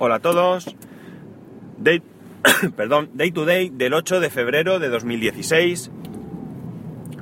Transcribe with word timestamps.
Hola 0.00 0.16
a 0.16 0.20
todos. 0.20 0.76
Day, 1.76 2.00
perdón, 2.76 3.10
day 3.14 3.32
to 3.32 3.44
day 3.44 3.68
del 3.68 3.94
8 3.94 4.20
de 4.20 4.30
febrero 4.30 4.78
de 4.78 4.90
2016. 4.90 5.90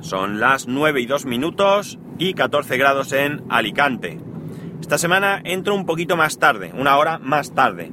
Son 0.01 0.39
las 0.39 0.67
9 0.67 1.01
y 1.01 1.07
2 1.07 1.25
minutos 1.25 1.97
y 2.19 2.35
14 2.35 2.77
grados 2.77 3.13
en 3.13 3.41
Alicante. 3.49 4.19
Esta 4.79 4.99
semana 4.99 5.41
entro 5.43 5.73
un 5.73 5.87
poquito 5.87 6.17
más 6.17 6.37
tarde, 6.37 6.71
una 6.77 6.97
hora 6.97 7.17
más 7.17 7.55
tarde. 7.55 7.91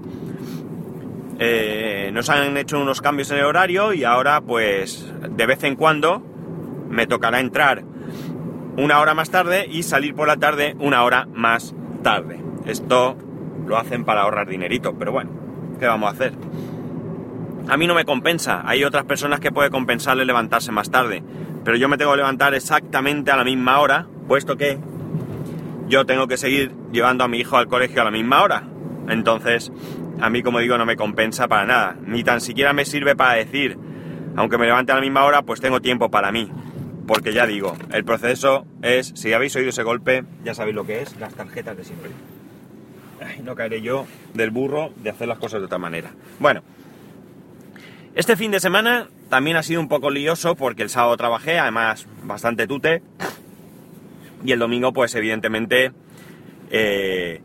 Eh, 1.38 2.10
nos 2.12 2.28
han 2.28 2.54
hecho 2.58 2.78
unos 2.78 3.00
cambios 3.00 3.30
en 3.30 3.38
el 3.38 3.46
horario 3.46 3.94
y 3.94 4.04
ahora 4.04 4.42
pues 4.42 5.10
de 5.30 5.46
vez 5.46 5.64
en 5.64 5.76
cuando 5.76 6.22
me 6.90 7.06
tocará 7.06 7.40
entrar 7.40 7.84
una 8.76 9.00
hora 9.00 9.14
más 9.14 9.30
tarde 9.30 9.66
y 9.66 9.82
salir 9.82 10.14
por 10.14 10.28
la 10.28 10.36
tarde 10.36 10.76
una 10.78 11.04
hora 11.04 11.26
más 11.32 11.74
tarde. 12.02 12.38
Esto 12.66 13.16
lo 13.66 13.76
hacen 13.76 14.04
para 14.04 14.22
ahorrar 14.22 14.48
dinerito, 14.48 14.94
pero 14.98 15.12
bueno, 15.12 15.30
¿qué 15.78 15.86
vamos 15.86 16.08
a 16.08 16.12
hacer? 16.12 16.32
A 17.68 17.76
mí 17.76 17.86
no 17.86 17.94
me 17.94 18.04
compensa, 18.04 18.62
hay 18.66 18.84
otras 18.84 19.04
personas 19.04 19.40
que 19.40 19.50
puede 19.50 19.70
compensarle 19.70 20.24
levantarse 20.24 20.70
más 20.70 20.90
tarde, 20.90 21.22
pero 21.64 21.76
yo 21.76 21.88
me 21.88 21.96
tengo 21.96 22.10
que 22.12 22.18
levantar 22.18 22.54
exactamente 22.54 23.30
a 23.30 23.36
la 23.36 23.44
misma 23.44 23.80
hora, 23.80 24.06
puesto 24.28 24.56
que 24.56 24.78
yo 25.88 26.04
tengo 26.04 26.28
que 26.28 26.36
seguir 26.36 26.72
llevando 26.92 27.24
a 27.24 27.28
mi 27.28 27.38
hijo 27.38 27.56
al 27.56 27.68
colegio 27.68 28.02
a 28.02 28.04
la 28.04 28.10
misma 28.10 28.42
hora. 28.42 28.64
Entonces, 29.08 29.72
a 30.20 30.30
mí, 30.30 30.42
como 30.42 30.58
digo, 30.58 30.78
no 30.78 30.86
me 30.86 30.96
compensa 30.96 31.48
para 31.48 31.66
nada, 31.66 31.96
ni 32.06 32.22
tan 32.22 32.40
siquiera 32.40 32.72
me 32.72 32.84
sirve 32.84 33.16
para 33.16 33.34
decir, 33.34 33.78
aunque 34.36 34.58
me 34.58 34.66
levante 34.66 34.92
a 34.92 34.96
la 34.96 35.00
misma 35.00 35.24
hora, 35.24 35.42
pues 35.42 35.60
tengo 35.60 35.80
tiempo 35.80 36.10
para 36.10 36.32
mí. 36.32 36.50
Porque 37.06 37.34
ya 37.34 37.46
digo, 37.46 37.76
el 37.92 38.04
proceso 38.04 38.66
es, 38.82 39.12
si 39.14 39.32
habéis 39.32 39.54
oído 39.56 39.70
ese 39.70 39.82
golpe, 39.82 40.24
ya 40.42 40.54
sabéis 40.54 40.76
lo 40.76 40.86
que 40.86 41.02
es, 41.02 41.18
las 41.18 41.34
tarjetas 41.34 41.76
de 41.76 41.84
siempre 41.84 42.10
no 43.42 43.54
caeré 43.54 43.80
yo 43.82 44.06
del 44.32 44.50
burro 44.50 44.92
de 44.96 45.10
hacer 45.10 45.28
las 45.28 45.38
cosas 45.38 45.60
de 45.60 45.66
otra 45.66 45.78
manera. 45.78 46.12
Bueno, 46.38 46.62
este 48.14 48.36
fin 48.36 48.50
de 48.50 48.60
semana 48.60 49.08
también 49.28 49.56
ha 49.56 49.62
sido 49.62 49.80
un 49.80 49.88
poco 49.88 50.10
lioso 50.10 50.54
porque 50.54 50.82
el 50.82 50.90
sábado 50.90 51.16
trabajé, 51.16 51.58
además 51.58 52.06
bastante 52.22 52.66
tute, 52.66 53.02
y 54.44 54.52
el 54.52 54.58
domingo 54.58 54.92
pues 54.92 55.14
evidentemente, 55.14 55.92
eh, 56.70 57.40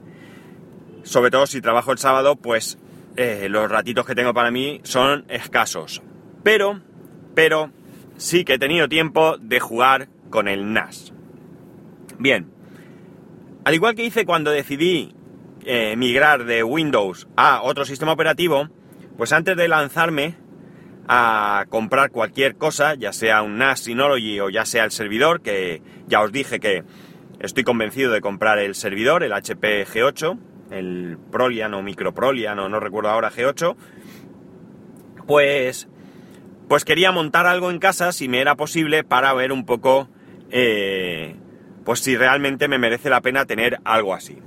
sobre 1.03 1.31
todo 1.31 1.47
si 1.47 1.61
trabajo 1.61 1.91
el 1.91 1.97
sábado, 1.97 2.35
pues 2.35 2.77
eh, 3.15 3.47
los 3.49 3.69
ratitos 3.69 4.05
que 4.05 4.15
tengo 4.15 4.33
para 4.33 4.51
mí 4.51 4.81
son 4.83 5.25
escasos. 5.29 6.01
Pero, 6.43 6.81
pero, 7.33 7.71
sí 8.17 8.45
que 8.45 8.53
he 8.53 8.59
tenido 8.59 8.87
tiempo 8.87 9.37
de 9.37 9.59
jugar 9.59 10.07
con 10.29 10.47
el 10.47 10.71
NAS. 10.71 11.13
Bien, 12.17 12.51
al 13.63 13.73
igual 13.73 13.95
que 13.95 14.05
hice 14.05 14.25
cuando 14.25 14.51
decidí 14.51 15.13
eh, 15.65 15.95
migrar 15.97 16.45
de 16.45 16.63
Windows 16.63 17.27
a 17.35 17.61
otro 17.61 17.85
sistema 17.85 18.13
operativo, 18.13 18.69
pues 19.17 19.33
antes 19.33 19.57
de 19.57 19.67
lanzarme 19.67 20.35
a 21.07 21.65
comprar 21.69 22.11
cualquier 22.11 22.55
cosa, 22.55 22.93
ya 22.93 23.11
sea 23.13 23.41
un 23.41 23.57
NAS 23.57 23.81
Synology 23.81 24.39
o 24.39 24.49
ya 24.49 24.65
sea 24.65 24.83
el 24.83 24.91
servidor, 24.91 25.41
que 25.41 25.81
ya 26.07 26.21
os 26.21 26.31
dije 26.31 26.59
que 26.59 26.83
estoy 27.39 27.63
convencido 27.63 28.11
de 28.11 28.21
comprar 28.21 28.59
el 28.59 28.75
servidor, 28.75 29.23
el 29.23 29.33
HP 29.33 29.87
G8, 29.87 30.37
el 30.71 31.17
Prolian 31.31 31.73
o 31.73 31.81
Micro 31.81 32.13
Prolian 32.13 32.59
o 32.59 32.69
no 32.69 32.79
recuerdo 32.79 33.09
ahora 33.09 33.31
G8, 33.31 33.75
pues, 35.25 35.87
pues 36.67 36.85
quería 36.85 37.11
montar 37.11 37.47
algo 37.47 37.71
en 37.71 37.79
casa 37.79 38.11
si 38.11 38.27
me 38.27 38.39
era 38.39 38.55
posible 38.55 39.03
para 39.03 39.33
ver 39.33 39.51
un 39.51 39.65
poco, 39.65 40.09
eh, 40.51 41.35
pues 41.85 42.01
si 42.01 42.17
realmente 42.17 42.67
me 42.67 42.77
merece 42.77 43.09
la 43.09 43.21
pena 43.21 43.45
tener 43.45 43.79
algo 43.83 44.13
así. 44.13 44.37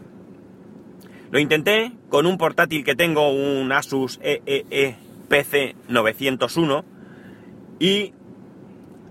Lo 1.32 1.38
intenté 1.38 1.92
con 2.10 2.26
un 2.26 2.36
portátil 2.36 2.84
que 2.84 2.94
tengo, 2.94 3.32
un 3.32 3.72
Asus 3.72 4.20
EEE 4.22 4.96
PC 5.30 5.74
901, 5.88 6.84
y 7.80 8.12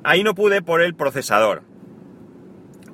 ahí 0.03 0.21
no 0.21 0.35
pude 0.35 0.61
por 0.61 0.83
el 0.83 0.93
procesador. 0.93 1.63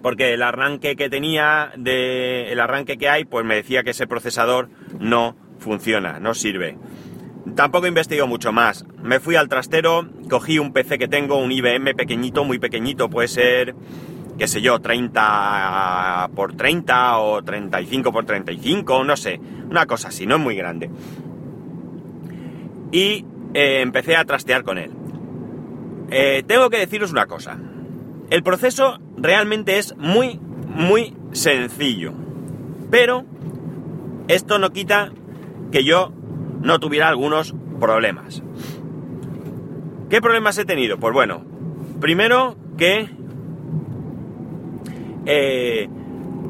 Porque 0.02 0.34
el 0.34 0.42
arranque 0.42 0.96
que 0.96 1.10
tenía, 1.10 1.74
el 1.76 2.58
arranque 2.58 2.98
que 2.98 3.10
hay, 3.10 3.26
pues 3.26 3.46
me 3.46 3.56
decía 3.56 3.84
que 3.84 3.90
ese 3.90 4.08
procesador 4.08 4.70
no 4.98 5.36
funciona, 5.60 6.22
no 6.22 6.34
sirve. 6.34 6.78
Tampoco 7.54 7.86
investigué 7.86 8.24
mucho 8.24 8.54
más. 8.54 8.86
Me 9.04 9.20
fui 9.20 9.36
al 9.36 9.50
trastero, 9.50 10.08
cogí 10.30 10.58
un 10.58 10.72
PC 10.72 10.98
que 10.98 11.10
tengo, 11.10 11.38
un 11.38 11.52
IBM 11.52 11.96
pequeñito, 11.96 12.46
muy 12.46 12.60
pequeñito, 12.60 13.10
puede 13.10 13.28
ser 13.28 13.76
qué 14.38 14.48
sé 14.48 14.62
yo, 14.62 14.80
30 14.80 16.30
por 16.36 16.56
30 16.56 17.18
o 17.20 17.44
35 17.44 18.12
por 18.12 18.26
35, 18.26 19.04
no 19.04 19.18
sé, 19.18 19.40
una 19.70 19.86
cosa 19.86 20.10
así, 20.10 20.26
no 20.26 20.36
es 20.36 20.42
muy 20.42 20.56
grande. 20.56 20.90
Y 22.92 23.26
eh, 23.54 23.82
empecé 23.82 24.16
a 24.16 24.26
trastear 24.26 24.64
con 24.64 24.78
él. 24.78 24.92
Eh, 26.10 26.44
tengo 26.46 26.70
que 26.70 26.78
deciros 26.78 27.12
una 27.12 27.26
cosa. 27.26 27.58
El 28.30 28.44
proceso 28.44 29.00
realmente 29.18 29.78
es 29.78 29.96
muy, 29.98 30.40
muy 30.68 31.16
sencillo. 31.32 32.14
Pero 32.90 33.26
esto 34.28 34.60
no 34.60 34.72
quita 34.72 35.12
que 35.72 35.84
yo 35.84 36.14
no 36.62 36.80
tuviera 36.80 37.10
algunos 37.10 37.54
problemas. 37.80 38.42
¿Qué 40.10 40.22
problemas 40.22 40.58
he 40.58 40.66
tenido? 40.66 40.98
Pues 40.98 41.14
bueno, 41.14 41.44
primero 42.00 42.56
que 42.78 43.10
eh, 45.28 45.90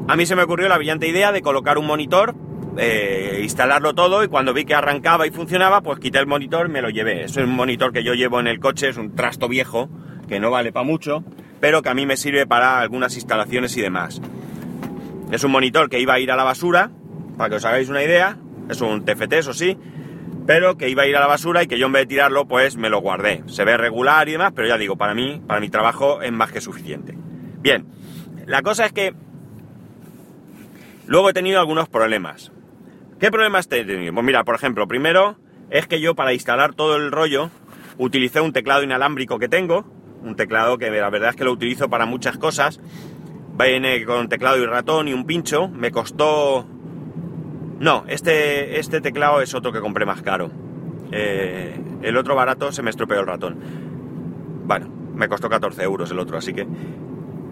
a 0.06 0.16
mí 0.16 0.24
se 0.24 0.36
me 0.36 0.42
ocurrió 0.42 0.68
la 0.68 0.78
brillante 0.78 1.08
idea 1.08 1.32
de 1.32 1.42
colocar 1.42 1.78
un 1.78 1.86
monitor, 1.86 2.34
eh, 2.78 3.40
instalarlo 3.42 3.92
todo 3.94 4.22
y 4.22 4.28
cuando 4.28 4.54
vi 4.54 4.64
que 4.64 4.74
arrancaba 4.74 5.26
y 5.26 5.30
funcionaba, 5.30 5.82
pues 5.82 5.98
quité 5.98 6.20
el 6.20 6.28
monitor 6.28 6.66
y 6.68 6.70
me 6.70 6.80
lo 6.80 6.88
llevé. 6.88 7.24
Es 7.24 7.36
un 7.36 7.50
monitor 7.50 7.92
que 7.92 8.04
yo 8.04 8.14
llevo 8.14 8.38
en 8.38 8.46
el 8.46 8.60
coche, 8.60 8.88
es 8.88 8.96
un 8.96 9.16
trasto 9.16 9.48
viejo, 9.48 9.90
que 10.28 10.38
no 10.38 10.52
vale 10.52 10.72
para 10.72 10.84
mucho, 10.84 11.24
pero 11.60 11.82
que 11.82 11.88
a 11.88 11.94
mí 11.94 12.06
me 12.06 12.16
sirve 12.16 12.46
para 12.46 12.78
algunas 12.78 13.16
instalaciones 13.16 13.76
y 13.76 13.82
demás. 13.82 14.22
Es 15.32 15.42
un 15.42 15.50
monitor 15.50 15.90
que 15.90 15.98
iba 15.98 16.14
a 16.14 16.20
ir 16.20 16.30
a 16.30 16.36
la 16.36 16.44
basura, 16.44 16.90
para 17.36 17.50
que 17.50 17.56
os 17.56 17.64
hagáis 17.64 17.88
una 17.88 18.02
idea, 18.02 18.38
es 18.70 18.80
un 18.80 19.04
TFT, 19.04 19.32
eso 19.34 19.52
sí, 19.52 19.76
pero 20.46 20.78
que 20.78 20.88
iba 20.88 21.02
a 21.02 21.06
ir 21.06 21.16
a 21.16 21.20
la 21.20 21.26
basura 21.26 21.62
y 21.62 21.66
que 21.66 21.78
yo 21.78 21.86
en 21.86 21.92
vez 21.92 22.02
de 22.02 22.06
tirarlo, 22.06 22.46
pues 22.46 22.76
me 22.76 22.88
lo 22.88 23.00
guardé. 23.00 23.42
Se 23.46 23.64
ve 23.64 23.76
regular 23.76 24.28
y 24.28 24.32
demás, 24.32 24.52
pero 24.54 24.68
ya 24.68 24.78
digo, 24.78 24.96
para 24.96 25.14
mí, 25.14 25.42
para 25.46 25.60
mi 25.60 25.68
trabajo 25.68 26.22
es 26.22 26.32
más 26.32 26.52
que 26.52 26.60
suficiente. 26.60 27.14
Bien, 27.60 27.84
la 28.48 28.62
cosa 28.62 28.86
es 28.86 28.92
que 28.92 29.14
luego 31.06 31.28
he 31.28 31.32
tenido 31.34 31.60
algunos 31.60 31.88
problemas. 31.88 32.50
¿Qué 33.20 33.30
problemas 33.30 33.68
he 33.70 33.84
tenido? 33.84 34.14
Pues 34.14 34.24
mira, 34.24 34.42
por 34.44 34.54
ejemplo, 34.54 34.88
primero 34.88 35.36
es 35.70 35.86
que 35.86 36.00
yo 36.00 36.14
para 36.14 36.32
instalar 36.32 36.74
todo 36.74 36.96
el 36.96 37.12
rollo 37.12 37.50
utilicé 37.98 38.40
un 38.40 38.54
teclado 38.54 38.82
inalámbrico 38.82 39.38
que 39.38 39.48
tengo, 39.48 39.84
un 40.22 40.34
teclado 40.34 40.78
que 40.78 40.90
la 40.90 41.10
verdad 41.10 41.30
es 41.30 41.36
que 41.36 41.44
lo 41.44 41.52
utilizo 41.52 41.90
para 41.90 42.06
muchas 42.06 42.38
cosas. 42.38 42.80
Viene 43.58 44.04
con 44.06 44.30
teclado 44.30 44.56
y 44.56 44.64
ratón 44.64 45.08
y 45.08 45.12
un 45.12 45.26
pincho. 45.26 45.68
Me 45.68 45.90
costó... 45.90 46.66
No, 47.80 48.04
este, 48.08 48.80
este 48.80 49.02
teclado 49.02 49.42
es 49.42 49.54
otro 49.54 49.72
que 49.72 49.80
compré 49.80 50.06
más 50.06 50.22
caro. 50.22 50.50
Eh, 51.12 51.78
el 52.02 52.16
otro 52.16 52.34
barato 52.34 52.72
se 52.72 52.82
me 52.82 52.88
estropeó 52.88 53.20
el 53.20 53.26
ratón. 53.26 53.58
Bueno, 54.64 54.88
me 55.14 55.28
costó 55.28 55.50
14 55.50 55.82
euros 55.82 56.10
el 56.10 56.18
otro, 56.18 56.38
así 56.38 56.54
que 56.54 56.66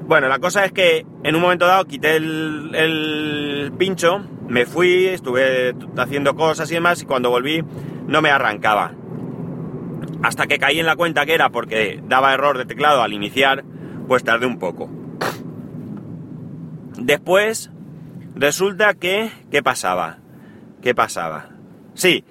bueno, 0.06 0.28
la 0.28 0.38
cosa 0.38 0.64
es 0.64 0.72
que 0.72 1.04
en 1.24 1.34
un 1.34 1.42
momento 1.42 1.66
dado 1.66 1.84
quité 1.84 2.16
el, 2.16 3.72
pincho, 3.76 4.24
me 4.48 4.64
fui, 4.64 5.06
estuve 5.06 5.74
haciendo 5.96 6.36
cosas 6.36 6.70
y 6.70 6.74
demás, 6.74 7.02
y 7.02 7.06
cuando 7.06 7.30
volví 7.30 7.64
no 8.06 8.22
me 8.22 8.30
arrancaba. 8.30 8.92
Hasta 10.22 10.46
que 10.46 10.58
caí 10.58 10.78
en 10.78 10.86
la 10.86 10.96
cuenta 10.96 11.26
que 11.26 11.34
era 11.34 11.50
porque 11.50 12.00
daba 12.06 12.32
error 12.32 12.56
de 12.56 12.66
teclado 12.66 13.02
al 13.02 13.12
iniciar, 13.12 13.64
pues 14.06 14.22
tardé 14.22 14.46
un 14.46 14.58
poco. 14.58 14.88
Después, 16.98 17.70
resulta 18.34 18.94
que... 18.94 19.30
¿Qué 19.50 19.62
pasaba? 19.62 20.18
¿Qué 20.82 20.94
pasaba? 20.94 21.50
Sí, 21.94 22.24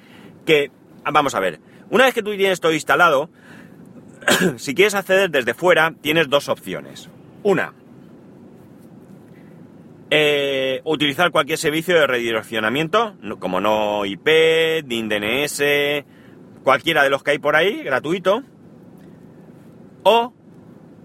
que... 0.45 0.71
Vamos 1.11 1.35
a 1.35 1.39
ver. 1.39 1.59
Una 1.89 2.05
vez 2.05 2.13
que 2.13 2.23
tú 2.23 2.35
tienes 2.35 2.61
todo 2.61 2.73
instalado, 2.73 3.29
si 4.55 4.73
quieres 4.73 4.95
acceder 4.95 5.29
desde 5.29 5.53
fuera, 5.53 5.93
tienes 6.01 6.29
dos 6.29 6.49
opciones. 6.49 7.09
Una, 7.45 7.75
eh, 10.09 10.81
utilizar 10.83 11.29
cualquier 11.29 11.59
servicio 11.59 11.93
de 11.93 12.07
redireccionamiento, 12.07 13.15
como 13.37 13.61
no 13.61 14.03
IP, 14.03 14.81
DIN 14.83 15.09
DNS, 15.09 16.05
cualquiera 16.63 17.03
de 17.03 17.11
los 17.11 17.21
que 17.21 17.31
hay 17.31 17.37
por 17.37 17.55
ahí, 17.55 17.83
gratuito. 17.83 18.41
O 20.01 20.33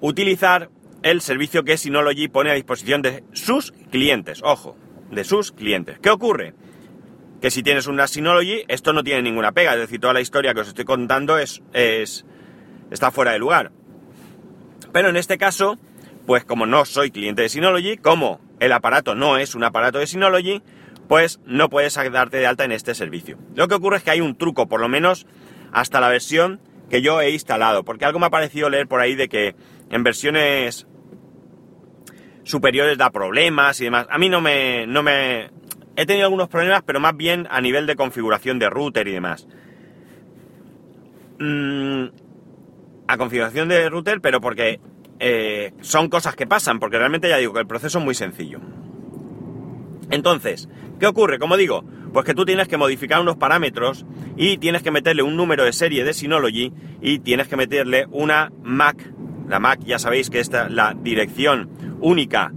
utilizar 0.01 0.71
el 1.03 1.21
servicio 1.21 1.63
que 1.63 1.77
Synology 1.77 2.29
pone 2.29 2.51
a 2.51 2.55
disposición 2.55 3.03
de 3.03 3.23
sus 3.35 3.73
clientes. 3.91 4.41
Ojo, 4.43 4.79
de 5.11 5.25
sus 5.25 5.53
clientes. 5.53 5.99
¿Qué 5.99 6.09
ocurre? 6.09 6.55
Que 7.43 7.51
si 7.51 7.63
tienes 7.63 7.87
una 7.87 8.07
Synology, 8.07 8.65
esto 8.67 8.95
no 8.95 9.05
tiene 9.05 9.21
ninguna 9.21 9.53
pega. 9.53 9.75
Es 9.75 9.81
decir, 9.81 10.01
toda 10.01 10.15
la 10.15 10.23
historia 10.23 10.55
que 10.55 10.61
os 10.61 10.69
estoy 10.69 10.87
contando 10.87 11.37
es, 11.37 11.63
es 11.75 12.25
está 12.91 13.11
fuera 13.11 13.33
de 13.33 13.39
lugar. 13.39 13.73
Pero 14.91 15.11
en 15.11 15.17
este 15.17 15.37
caso, 15.37 15.79
pues 16.31 16.44
como 16.44 16.65
no 16.65 16.85
soy 16.85 17.11
cliente 17.11 17.43
de 17.43 17.49
Synology, 17.49 17.97
como 17.97 18.41
el 18.61 18.71
aparato 18.71 19.17
no 19.17 19.37
es 19.37 19.56
un 19.56 19.65
aparato 19.65 19.99
de 19.99 20.06
Synology, 20.06 20.62
pues 21.09 21.41
no 21.44 21.69
puedes 21.69 21.97
darte 22.12 22.37
de 22.37 22.47
alta 22.47 22.65
en 22.65 22.71
este 22.71 22.94
servicio. 22.94 23.37
Lo 23.56 23.67
que 23.67 23.75
ocurre 23.75 23.97
es 23.97 24.05
que 24.05 24.12
hay 24.12 24.21
un 24.21 24.38
truco, 24.38 24.69
por 24.69 24.81
lo 24.81 24.88
menos 24.88 25.27
hasta 25.73 25.99
la 25.99 26.09
versión 26.09 26.61
que 26.88 27.03
yo 27.03 27.21
he 27.21 27.31
instalado, 27.31 27.82
porque 27.82 28.05
algo 28.05 28.21
me 28.21 28.27
ha 28.27 28.31
parecido 28.31 28.71
leer 28.71 28.87
por 28.87 29.00
ahí 29.00 29.17
de 29.17 29.29
que 29.29 29.56
en 29.91 30.05
versiones 30.05 30.87
superiores 32.44 32.97
da 32.97 33.11
problemas 33.11 33.81
y 33.81 33.87
demás. 33.87 34.06
A 34.09 34.17
mí 34.17 34.29
no 34.29 34.41
me, 34.41 34.87
no 34.87 35.03
me... 35.03 35.50
He 35.97 36.06
tenido 36.06 36.27
algunos 36.27 36.47
problemas, 36.47 36.85
pero 36.87 37.00
más 37.00 37.17
bien 37.17 37.49
a 37.50 37.61
nivel 37.61 37.88
de 37.88 37.97
configuración 37.97 38.61
de 38.61 38.71
router 38.71 39.09
y 39.09 39.12
demás. 39.15 39.49
Mm, 41.41 42.05
a 43.09 43.17
configuración 43.17 43.69
de 43.69 43.88
router, 43.88 44.21
pero 44.21 44.41
porque 44.41 44.79
eh, 45.20 45.72
son 45.82 46.08
cosas 46.08 46.34
que 46.34 46.46
pasan, 46.46 46.81
porque 46.81 46.99
realmente 46.99 47.28
ya 47.28 47.37
digo 47.37 47.52
que 47.52 47.61
el 47.61 47.67
proceso 47.67 47.99
es 47.99 48.05
muy 48.05 48.14
sencillo. 48.14 48.58
Entonces, 50.11 50.69
¿qué 50.99 51.06
ocurre? 51.06 51.38
Como 51.38 51.56
digo, 51.56 51.84
pues 52.12 52.25
que 52.25 52.34
tú 52.34 52.44
tienes 52.44 52.69
que 52.69 52.76
modificar 52.76 53.20
unos 53.20 53.37
parámetros 53.37 54.06
y 54.37 54.56
tienes 54.58 54.82
que 54.82 54.90
meterle 54.90 55.22
un 55.22 55.37
número 55.37 55.64
de 55.64 55.72
serie 55.72 56.05
de 56.05 56.14
Synology 56.14 56.72
y 57.00 57.20
tienes 57.20 57.49
que 57.49 57.56
meterle 57.56 58.06
una 58.11 58.50
MAC. 58.62 59.12
La 59.46 59.61
MAC 59.61 59.84
ya 59.84 59.99
sabéis 59.99 60.31
que 60.31 60.40
es 60.40 60.50
la 60.50 60.96
dirección 61.00 61.69
única 62.00 62.52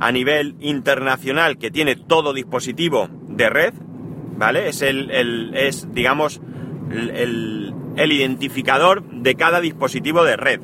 a 0.00 0.10
nivel 0.10 0.56
internacional 0.60 1.58
que 1.58 1.70
tiene 1.70 1.94
todo 1.94 2.32
dispositivo 2.32 3.08
de 3.28 3.50
red, 3.50 3.74
¿vale? 4.36 4.68
Es 4.68 4.82
el, 4.82 5.52
es, 5.54 5.92
digamos, 5.92 6.40
el, 6.90 7.74
el 7.96 8.12
identificador 8.12 9.04
de 9.10 9.34
cada 9.34 9.60
dispositivo 9.60 10.24
de 10.24 10.36
red. 10.36 10.60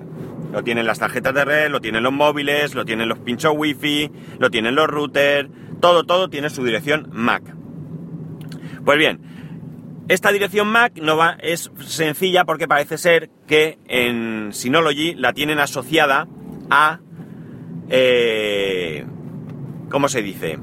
Lo 0.54 0.62
tienen 0.62 0.86
las 0.86 1.00
tarjetas 1.00 1.34
de 1.34 1.44
red, 1.44 1.68
lo 1.68 1.80
tienen 1.80 2.04
los 2.04 2.12
móviles, 2.12 2.76
lo 2.76 2.84
tienen 2.84 3.08
los 3.08 3.18
pinchos 3.18 3.52
wifi, 3.56 4.08
lo 4.38 4.50
tienen 4.50 4.76
los 4.76 4.86
routers, 4.86 5.50
todo, 5.80 6.04
todo 6.04 6.30
tiene 6.30 6.48
su 6.48 6.62
dirección 6.62 7.08
MAC. 7.12 7.42
Pues 8.84 8.96
bien, 8.96 9.20
esta 10.06 10.30
dirección 10.30 10.68
MAC 10.68 10.98
no 10.98 11.16
va, 11.16 11.36
es 11.40 11.72
sencilla 11.80 12.44
porque 12.44 12.68
parece 12.68 12.98
ser 12.98 13.30
que 13.48 13.78
en 13.88 14.52
Synology 14.52 15.16
la 15.16 15.32
tienen 15.32 15.58
asociada 15.58 16.28
a... 16.70 17.00
Eh, 17.88 19.04
¿Cómo 19.90 20.08
se 20.08 20.22
dice? 20.22 20.60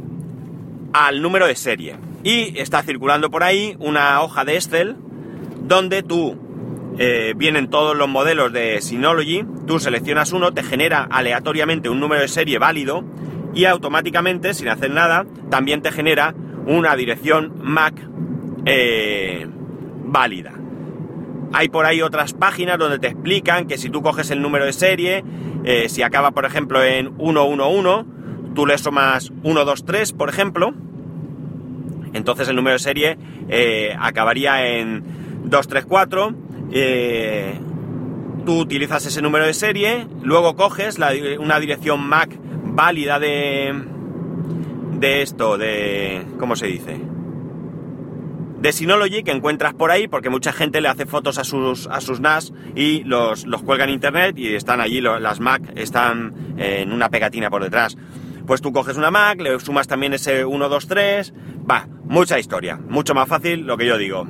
Al 0.93 1.21
número 1.21 1.47
de 1.47 1.55
serie. 1.57 1.97
Y 2.23 2.57
está 2.57 2.81
circulando 2.81 3.29
por 3.29 3.43
ahí 3.43 3.75
una 3.77 4.21
hoja 4.21 4.45
de 4.45 4.55
Excel 4.55 4.95
donde 5.63 6.01
tú 6.01 6.50
eh, 6.97 7.33
vienen 7.35 7.69
todos 7.69 7.95
los 7.95 8.09
modelos 8.09 8.51
de 8.51 8.81
Synology, 8.81 9.45
tú 9.65 9.79
seleccionas 9.79 10.33
uno, 10.33 10.53
te 10.53 10.61
genera 10.61 11.07
aleatoriamente 11.09 11.89
un 11.89 11.99
número 11.99 12.21
de 12.21 12.27
serie 12.27 12.59
válido 12.59 13.03
y 13.53 13.65
automáticamente, 13.65 14.53
sin 14.53 14.67
hacer 14.67 14.91
nada, 14.91 15.25
también 15.49 15.81
te 15.81 15.91
genera 15.91 16.35
una 16.65 16.95
dirección 16.95 17.53
MAC 17.61 17.95
eh, 18.65 19.47
válida. 20.05 20.53
Hay 21.53 21.69
por 21.69 21.85
ahí 21.85 22.01
otras 22.01 22.33
páginas 22.33 22.77
donde 22.77 22.99
te 22.99 23.07
explican 23.07 23.67
que 23.67 23.77
si 23.77 23.89
tú 23.89 24.01
coges 24.01 24.29
el 24.31 24.41
número 24.41 24.65
de 24.65 24.73
serie, 24.73 25.23
eh, 25.63 25.89
si 25.89 26.03
acaba 26.03 26.31
por 26.31 26.45
ejemplo 26.45 26.83
en 26.83 27.15
111, 27.17 28.05
tú 28.53 28.65
le 28.65 28.77
sumas 28.77 29.31
123 29.43 30.13
por 30.13 30.29
ejemplo, 30.29 30.73
entonces 32.13 32.49
el 32.49 32.55
número 32.57 32.75
de 32.75 32.79
serie 32.79 33.17
acabaría 33.97 34.67
en 34.67 35.03
234 35.45 36.35
eh, 36.71 37.59
tú 38.45 38.59
utilizas 38.59 39.05
ese 39.05 39.21
número 39.21 39.45
de 39.45 39.53
serie, 39.53 40.07
luego 40.21 40.55
coges 40.55 40.97
una 41.39 41.59
dirección 41.59 42.07
MAC 42.07 42.37
válida 42.63 43.19
de, 43.19 43.73
de 44.99 45.21
esto, 45.21 45.57
de... 45.57 46.25
¿cómo 46.39 46.55
se 46.55 46.67
dice? 46.67 47.01
De 48.59 48.71
Synology 48.71 49.23
que 49.23 49.31
encuentras 49.31 49.73
por 49.73 49.91
ahí, 49.91 50.07
porque 50.07 50.29
mucha 50.29 50.53
gente 50.53 50.81
le 50.81 50.87
hace 50.87 51.05
fotos 51.05 51.37
a 51.39 51.43
sus, 51.43 51.87
a 51.87 51.99
sus 51.99 52.19
NAS 52.19 52.53
y 52.75 53.03
los, 53.03 53.45
los 53.45 53.63
cuelga 53.63 53.85
en 53.85 53.89
internet 53.89 54.37
y 54.37 54.53
están 54.53 54.81
allí, 54.81 55.01
las 55.01 55.39
Mac 55.39 55.63
están 55.75 56.55
en 56.57 56.91
una 56.91 57.09
pegatina 57.09 57.49
por 57.49 57.63
detrás. 57.63 57.97
Pues 58.45 58.61
tú 58.61 58.71
coges 58.71 58.97
una 58.97 59.11
Mac, 59.11 59.41
le 59.41 59.59
sumas 59.59 59.87
también 59.87 60.13
ese 60.13 60.45
1, 60.45 60.69
2, 60.69 60.87
3, 60.87 61.33
va, 61.69 61.87
mucha 62.05 62.39
historia, 62.39 62.77
mucho 62.77 63.13
más 63.13 63.27
fácil 63.27 63.61
lo 63.61 63.77
que 63.77 63.87
yo 63.87 63.97
digo 63.97 64.27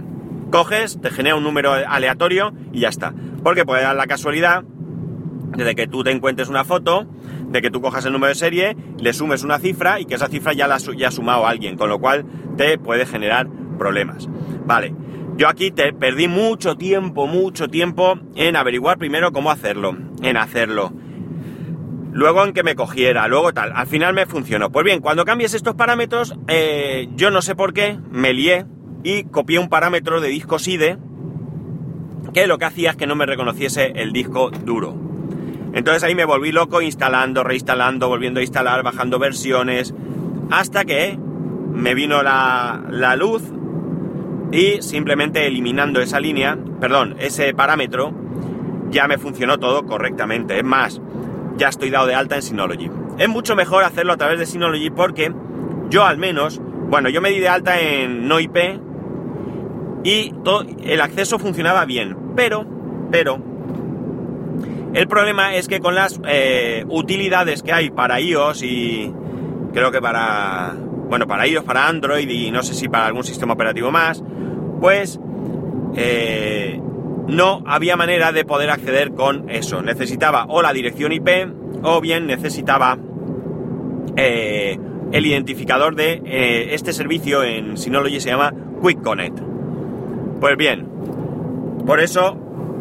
coges, 0.52 1.02
te 1.02 1.10
genera 1.10 1.36
un 1.36 1.44
número 1.44 1.74
aleatorio 1.74 2.54
y 2.72 2.82
ya 2.82 2.90
está. 2.90 3.14
Porque 3.44 3.66
puede 3.66 3.82
dar 3.82 3.96
la 3.96 4.06
casualidad 4.06 4.64
de 5.58 5.76
que 5.76 5.88
tú 5.88 6.04
te 6.04 6.12
encuentres 6.12 6.50
una 6.50 6.64
foto, 6.64 7.08
de 7.48 7.62
que 7.62 7.72
tú 7.72 7.82
cojas 7.82 8.06
el 8.06 8.14
número 8.14 8.30
de 8.30 8.36
serie, 8.36 8.78
le 9.00 9.14
sumes 9.14 9.44
una 9.44 9.60
cifra 9.60 10.00
y 10.00 10.06
que 10.06 10.16
esa 10.16 10.28
cifra 10.28 10.54
ya 10.54 10.68
la 10.68 10.78
ya 10.78 11.08
ha 11.08 11.12
sumado 11.12 11.48
alguien, 11.48 11.78
con 11.78 11.90
lo 11.90 12.00
cual 12.00 12.26
te 12.58 12.78
puede 12.78 13.06
generar 13.06 13.48
problemas. 13.78 14.30
Vale, 14.66 14.94
yo 15.38 15.48
aquí 15.48 15.72
te 15.72 15.94
perdí 15.94 16.28
mucho 16.28 16.76
tiempo, 16.76 17.28
mucho 17.28 17.68
tiempo 17.68 18.20
en 18.36 18.56
averiguar 18.56 18.98
primero 18.98 19.32
cómo 19.32 19.52
hacerlo, 19.52 19.98
en 20.22 20.38
hacerlo. 20.38 20.94
Luego 22.14 22.44
en 22.44 22.54
que 22.54 22.64
me 22.64 22.76
cogiera, 22.76 23.28
luego 23.28 23.54
tal. 23.54 23.72
Al 23.74 23.88
final 23.88 24.14
me 24.14 24.26
funcionó. 24.26 24.70
Pues 24.70 24.84
bien, 24.84 25.00
cuando 25.00 25.24
cambies 25.24 25.54
estos 25.54 25.76
parámetros, 25.76 26.36
eh, 26.48 27.08
yo 27.16 27.32
no 27.32 27.42
sé 27.42 27.56
por 27.56 27.74
qué, 27.74 27.98
me 28.12 28.34
lié, 28.34 28.66
y 29.04 29.24
copié 29.26 29.60
un 29.60 29.70
parámetro 29.70 30.22
de 30.22 30.30
disco 30.30 30.60
SIDE 30.60 30.98
que 32.34 32.48
lo 32.48 32.58
que 32.58 32.66
hacía 32.66 32.92
es 32.92 32.96
que 32.96 33.08
no 33.08 33.16
me 33.16 33.26
reconociese 33.26 33.92
el 33.96 34.14
disco 34.14 34.52
duro. 34.52 34.96
Entonces 35.74 36.04
ahí 36.04 36.16
me 36.16 36.26
volví 36.26 36.52
loco 36.52 36.82
instalando, 36.82 37.44
reinstalando, 37.44 38.08
volviendo 38.08 38.40
a 38.40 38.44
instalar, 38.44 38.84
bajando 38.84 39.20
versiones, 39.20 39.94
hasta 40.50 40.86
que 40.86 41.18
me 41.74 41.94
vino 41.94 42.24
la, 42.24 42.84
la 42.90 43.16
luz 43.16 43.44
y 44.52 44.82
simplemente 44.82 45.48
eliminando 45.48 46.02
esa 46.02 46.20
línea, 46.20 46.58
perdón, 46.80 47.16
ese 47.20 47.54
parámetro, 47.54 48.14
ya 48.90 49.08
me 49.08 49.18
funcionó 49.18 49.60
todo 49.60 49.86
correctamente. 49.86 50.58
Es 50.58 50.66
más, 50.66 51.02
ya 51.58 51.70
estoy 51.70 51.90
dado 51.90 52.08
de 52.08 52.16
alta 52.16 52.36
en 52.36 52.42
Synology. 52.42 52.90
Es 53.18 53.30
mucho 53.30 53.56
mejor 53.56 53.84
hacerlo 53.84 54.14
a 54.14 54.18
través 54.18 54.40
de 54.40 54.46
Synology 54.46 54.90
porque 54.90 55.34
yo 55.90 56.04
al 56.04 56.18
menos, 56.18 56.62
bueno, 56.90 57.10
yo 57.10 57.22
me 57.22 57.30
di 57.30 57.40
de 57.40 57.48
alta 57.48 57.80
en 57.80 58.28
no 58.28 58.40
IP 58.40 58.58
y 60.04 60.34
el 60.84 61.02
acceso 61.02 61.40
funcionaba 61.40 61.86
bien. 61.86 62.18
Pero, 62.36 62.66
pero, 63.12 63.40
el 64.94 65.08
problema 65.08 65.56
es 65.56 65.68
que 65.68 65.80
con 65.80 65.96
las 65.96 66.20
eh, 66.28 66.86
utilidades 66.90 67.64
que 67.64 67.72
hay 67.72 67.90
para 67.90 68.20
iOS 68.20 68.64
y 68.64 69.14
creo 69.74 69.92
que 69.92 70.02
para, 70.02 70.76
bueno, 71.08 71.28
para 71.28 71.48
iOS, 71.48 71.64
para 71.64 71.88
Android 71.88 72.28
y 72.28 72.52
no 72.52 72.64
sé 72.64 72.74
si 72.74 72.88
para 72.88 73.06
algún 73.06 73.24
sistema 73.24 73.54
operativo 73.54 73.92
más, 73.92 74.24
pues 74.80 75.20
eh, 75.96 76.82
no 77.28 77.64
había 77.66 77.96
manera 77.96 78.32
de 78.32 78.44
poder 78.44 78.70
acceder 78.70 79.12
con 79.12 79.50
eso. 79.50 79.82
Necesitaba 79.82 80.46
o 80.50 80.62
la 80.62 80.74
dirección 80.74 81.12
IP 81.12 81.30
o 81.84 82.02
bien 82.02 82.26
necesitaba 82.28 82.98
eh, 84.18 84.78
el 85.12 85.26
identificador 85.26 85.96
de 85.96 86.22
este 86.74 86.92
servicio 86.92 87.44
en 87.44 87.78
Synology 87.78 88.20
se 88.20 88.30
llama 88.30 88.54
Quick 88.82 89.02
Connect. 89.02 89.51
Pues 90.42 90.58
bien, 90.58 90.88
por 91.86 92.00
eso, 92.00 92.36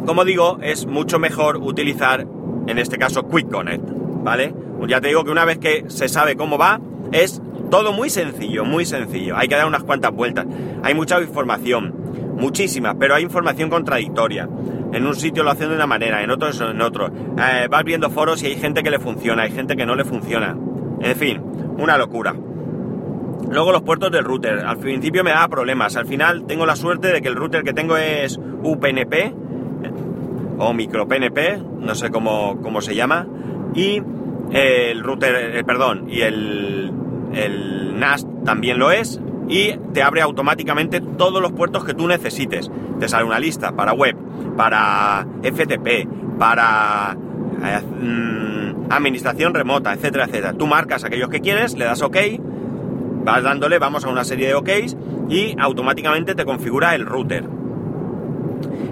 como 0.06 0.24
digo, 0.24 0.58
es 0.62 0.86
mucho 0.86 1.18
mejor 1.18 1.58
utilizar, 1.58 2.26
en 2.66 2.78
este 2.78 2.96
caso, 2.96 3.28
Quick 3.28 3.50
Connect, 3.50 3.84
¿vale? 4.24 4.54
Ya 4.88 5.02
te 5.02 5.08
digo 5.08 5.24
que 5.24 5.30
una 5.30 5.44
vez 5.44 5.58
que 5.58 5.84
se 5.88 6.08
sabe 6.08 6.36
cómo 6.36 6.56
va, 6.56 6.80
es 7.12 7.42
todo 7.70 7.92
muy 7.92 8.08
sencillo, 8.08 8.64
muy 8.64 8.86
sencillo. 8.86 9.36
Hay 9.36 9.46
que 9.46 9.56
dar 9.56 9.66
unas 9.66 9.84
cuantas 9.84 10.10
vueltas. 10.10 10.46
Hay 10.82 10.94
mucha 10.94 11.20
información, 11.20 11.94
muchísima, 12.34 12.94
pero 12.98 13.14
hay 13.14 13.24
información 13.24 13.68
contradictoria. 13.68 14.48
En 14.94 15.06
un 15.06 15.14
sitio 15.14 15.42
lo 15.42 15.50
hacen 15.50 15.68
de 15.68 15.74
una 15.74 15.86
manera, 15.86 16.22
en 16.22 16.30
otro 16.30 16.48
en 16.48 16.80
otro. 16.80 17.08
Eh, 17.08 17.68
vas 17.70 17.84
viendo 17.84 18.08
foros 18.08 18.42
y 18.42 18.46
hay 18.46 18.56
gente 18.56 18.82
que 18.82 18.90
le 18.90 18.98
funciona, 18.98 19.42
hay 19.42 19.52
gente 19.52 19.76
que 19.76 19.84
no 19.84 19.96
le 19.96 20.06
funciona. 20.06 20.56
En 21.02 21.14
fin, 21.14 21.42
una 21.76 21.98
locura. 21.98 22.34
Luego 23.48 23.72
los 23.72 23.82
puertos 23.82 24.10
del 24.10 24.24
router. 24.24 24.60
Al 24.60 24.78
principio 24.78 25.24
me 25.24 25.30
daba 25.30 25.48
problemas. 25.48 25.96
Al 25.96 26.06
final 26.06 26.44
tengo 26.46 26.66
la 26.66 26.76
suerte 26.76 27.12
de 27.12 27.22
que 27.22 27.28
el 27.28 27.36
router 27.36 27.62
que 27.62 27.72
tengo 27.72 27.96
es 27.96 28.38
UPnP 28.38 29.34
o 30.58 30.72
micropnP, 30.72 31.58
no 31.80 31.94
sé 31.94 32.10
cómo, 32.10 32.60
cómo 32.62 32.80
se 32.80 32.94
llama. 32.94 33.26
Y 33.74 34.02
el 34.52 35.02
router, 35.02 35.56
eh, 35.56 35.64
perdón, 35.64 36.06
y 36.08 36.20
el, 36.20 36.92
el 37.34 37.98
NAS 37.98 38.26
también 38.44 38.78
lo 38.78 38.90
es. 38.90 39.20
Y 39.48 39.72
te 39.92 40.02
abre 40.02 40.20
automáticamente 40.20 41.00
todos 41.00 41.42
los 41.42 41.50
puertos 41.52 41.84
que 41.84 41.94
tú 41.94 42.06
necesites. 42.06 42.70
Te 43.00 43.08
sale 43.08 43.24
una 43.24 43.40
lista 43.40 43.72
para 43.72 43.92
web, 43.92 44.16
para 44.56 45.26
FTP, 45.42 46.38
para 46.38 47.16
eh, 47.64 47.80
mm, 47.80 48.92
administración 48.92 49.52
remota, 49.54 49.92
etcétera, 49.92 50.26
etcétera. 50.26 50.52
Tú 50.52 50.68
marcas 50.68 51.02
aquellos 51.02 51.30
que 51.30 51.40
quieres, 51.40 51.76
le 51.76 51.84
das 51.84 52.02
OK 52.02 52.16
vas 53.24 53.42
dándole, 53.42 53.78
vamos 53.78 54.04
a 54.04 54.08
una 54.08 54.24
serie 54.24 54.48
de 54.48 54.54
OKs 54.54 54.96
y 55.28 55.54
automáticamente 55.58 56.34
te 56.34 56.44
configura 56.44 56.94
el 56.94 57.06
router. 57.06 57.44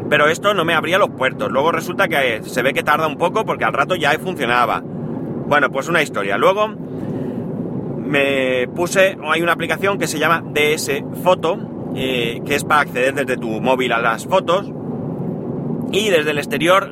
Pero 0.08 0.28
esto 0.28 0.54
no 0.54 0.64
me 0.64 0.74
abría 0.74 0.98
los 0.98 1.10
puertos. 1.10 1.50
Luego 1.50 1.72
resulta 1.72 2.08
que 2.08 2.42
se 2.42 2.62
ve 2.62 2.72
que 2.72 2.82
tarda 2.82 3.06
un 3.06 3.18
poco 3.18 3.44
porque 3.44 3.64
al 3.64 3.72
rato 3.72 3.94
ya 3.94 4.12
funcionaba. 4.18 4.82
Bueno, 4.82 5.70
pues 5.70 5.88
una 5.88 6.02
historia. 6.02 6.38
Luego 6.38 6.68
me 7.98 8.68
puse, 8.74 9.18
hay 9.22 9.42
una 9.42 9.52
aplicación 9.52 9.98
que 9.98 10.06
se 10.06 10.18
llama 10.18 10.42
DS 10.42 11.02
Foto, 11.22 11.58
eh, 11.94 12.40
que 12.46 12.54
es 12.54 12.64
para 12.64 12.82
acceder 12.82 13.14
desde 13.14 13.36
tu 13.36 13.60
móvil 13.60 13.92
a 13.92 14.00
las 14.00 14.26
fotos. 14.26 14.70
Y 15.90 16.10
desde 16.10 16.30
el 16.30 16.38
exterior 16.38 16.90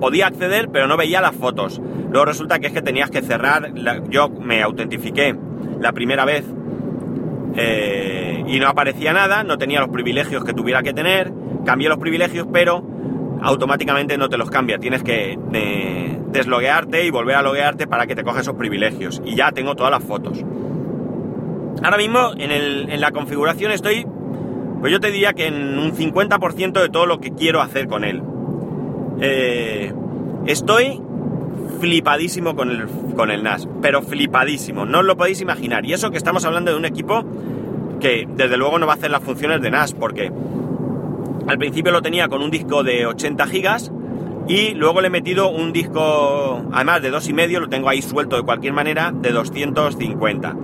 podía 0.00 0.26
acceder, 0.26 0.70
pero 0.70 0.86
no 0.86 0.96
veía 0.96 1.20
las 1.20 1.34
fotos. 1.34 1.80
Luego 2.10 2.24
resulta 2.24 2.58
que 2.58 2.68
es 2.68 2.72
que 2.72 2.82
tenías 2.82 3.10
que 3.10 3.22
cerrar. 3.22 3.72
yo 4.08 4.28
me 4.28 4.62
autentifiqué 4.62 5.36
la 5.80 5.92
primera 5.92 6.24
vez 6.24 6.44
eh, 7.56 8.44
y 8.46 8.60
no 8.60 8.68
aparecía 8.68 9.12
nada, 9.12 9.42
no 9.42 9.58
tenía 9.58 9.80
los 9.80 9.88
privilegios 9.90 10.44
que 10.44 10.52
tuviera 10.52 10.82
que 10.82 10.92
tener. 10.92 11.32
Cambié 11.64 11.88
los 11.88 11.98
privilegios, 11.98 12.46
pero 12.52 12.84
automáticamente 13.42 14.16
no 14.16 14.28
te 14.28 14.38
los 14.38 14.50
cambia. 14.50 14.78
Tienes 14.78 15.02
que 15.02 15.38
eh, 15.52 16.18
desloguearte 16.28 17.04
y 17.04 17.10
volver 17.10 17.36
a 17.36 17.42
loguearte 17.42 17.86
para 17.86 18.06
que 18.06 18.14
te 18.14 18.22
coja 18.22 18.40
esos 18.40 18.54
privilegios. 18.54 19.20
Y 19.24 19.34
ya 19.34 19.52
tengo 19.52 19.74
todas 19.74 19.90
las 19.90 20.04
fotos. 20.04 20.44
Ahora 21.82 21.96
mismo 21.96 22.32
en, 22.36 23.00
la 23.00 23.10
configuración 23.12 23.72
estoy, 23.72 24.06
pues 24.80 24.92
yo 24.92 25.00
te 25.00 25.10
diría 25.10 25.32
que 25.32 25.46
en 25.46 25.78
un 25.78 25.92
50% 25.92 26.80
de 26.80 26.88
todo 26.88 27.06
lo 27.06 27.20
que 27.20 27.32
quiero 27.32 27.60
hacer 27.60 27.86
con 27.86 28.04
él. 28.04 28.22
Eh, 29.20 29.92
estoy 30.46 31.00
flipadísimo 31.80 32.54
con 32.54 32.70
el, 32.70 32.86
con 33.16 33.30
el 33.30 33.42
NAS, 33.42 33.68
pero 33.82 34.02
flipadísimo, 34.02 34.84
no 34.84 35.00
os 35.00 35.04
lo 35.04 35.16
podéis 35.16 35.40
imaginar. 35.40 35.84
Y 35.84 35.92
eso 35.92 36.10
que 36.10 36.18
estamos 36.18 36.44
hablando 36.44 36.70
de 36.70 36.76
un 36.76 36.84
equipo 36.84 37.24
que 38.00 38.28
desde 38.36 38.56
luego 38.56 38.78
no 38.78 38.86
va 38.86 38.92
a 38.92 38.96
hacer 38.96 39.10
las 39.10 39.22
funciones 39.22 39.60
de 39.60 39.70
NAS, 39.70 39.92
porque 39.92 40.30
al 41.46 41.58
principio 41.58 41.92
lo 41.92 42.02
tenía 42.02 42.28
con 42.28 42.42
un 42.42 42.50
disco 42.50 42.82
de 42.82 43.06
80 43.06 43.46
gigas 43.46 43.90
y 44.48 44.74
luego 44.74 45.02
le 45.02 45.08
he 45.08 45.10
metido 45.10 45.50
un 45.50 45.72
disco, 45.74 46.62
además 46.72 47.02
de 47.02 47.10
dos 47.10 47.28
y 47.28 47.34
medio, 47.34 47.60
lo 47.60 47.68
tengo 47.68 47.90
ahí 47.90 48.00
suelto 48.00 48.36
de 48.36 48.42
cualquier 48.42 48.72
manera, 48.72 49.12
de 49.14 49.30
250. 49.30 50.56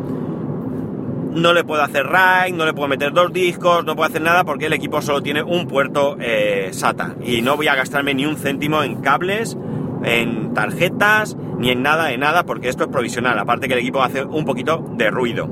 No 1.32 1.52
le 1.52 1.64
puedo 1.64 1.82
hacer 1.82 2.06
RAID, 2.06 2.54
no 2.54 2.64
le 2.64 2.72
puedo 2.72 2.88
meter 2.88 3.12
dos 3.12 3.30
discos, 3.32 3.84
no 3.84 3.94
puedo 3.94 4.08
hacer 4.08 4.22
nada 4.22 4.44
porque 4.44 4.66
el 4.66 4.72
equipo 4.72 5.02
solo 5.02 5.22
tiene 5.22 5.42
un 5.42 5.66
puerto 5.66 6.16
eh, 6.18 6.70
SATA. 6.72 7.16
Y 7.22 7.42
no 7.42 7.56
voy 7.56 7.68
a 7.68 7.74
gastarme 7.74 8.14
ni 8.14 8.24
un 8.24 8.36
céntimo 8.36 8.82
en 8.82 9.02
cables, 9.02 9.58
en 10.04 10.54
tarjetas, 10.54 11.36
ni 11.58 11.70
en 11.70 11.82
nada 11.82 12.06
de 12.06 12.18
nada, 12.18 12.44
porque 12.44 12.68
esto 12.68 12.84
es 12.84 12.90
provisional. 12.90 13.38
Aparte 13.38 13.68
que 13.68 13.74
el 13.74 13.80
equipo 13.80 14.02
hace 14.02 14.24
un 14.24 14.44
poquito 14.44 14.84
de 14.96 15.10
ruido. 15.10 15.48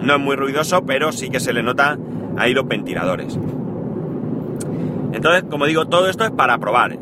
No 0.00 0.14
es 0.14 0.20
muy 0.20 0.36
ruidoso, 0.36 0.84
pero 0.84 1.12
sí 1.12 1.30
que 1.30 1.40
se 1.40 1.52
le 1.52 1.62
nota 1.62 1.98
ahí 2.36 2.52
los 2.52 2.66
ventiladores. 2.66 3.38
Entonces, 5.12 5.44
como 5.48 5.66
digo, 5.66 5.86
todo 5.86 6.08
esto 6.08 6.24
es 6.24 6.30
para 6.32 6.58
probar. 6.58 6.98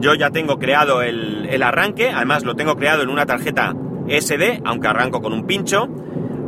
Yo 0.00 0.14
ya 0.14 0.30
tengo 0.30 0.58
creado 0.58 1.02
el, 1.02 1.62
arranque, 1.62 2.08
además 2.08 2.44
lo 2.44 2.56
tengo 2.56 2.76
creado 2.76 3.02
en 3.02 3.10
una 3.10 3.26
tarjeta 3.26 3.74
SD, 4.08 4.62
aunque 4.64 4.88
arranco 4.88 5.20
con 5.20 5.34
un 5.34 5.46
pincho, 5.46 5.88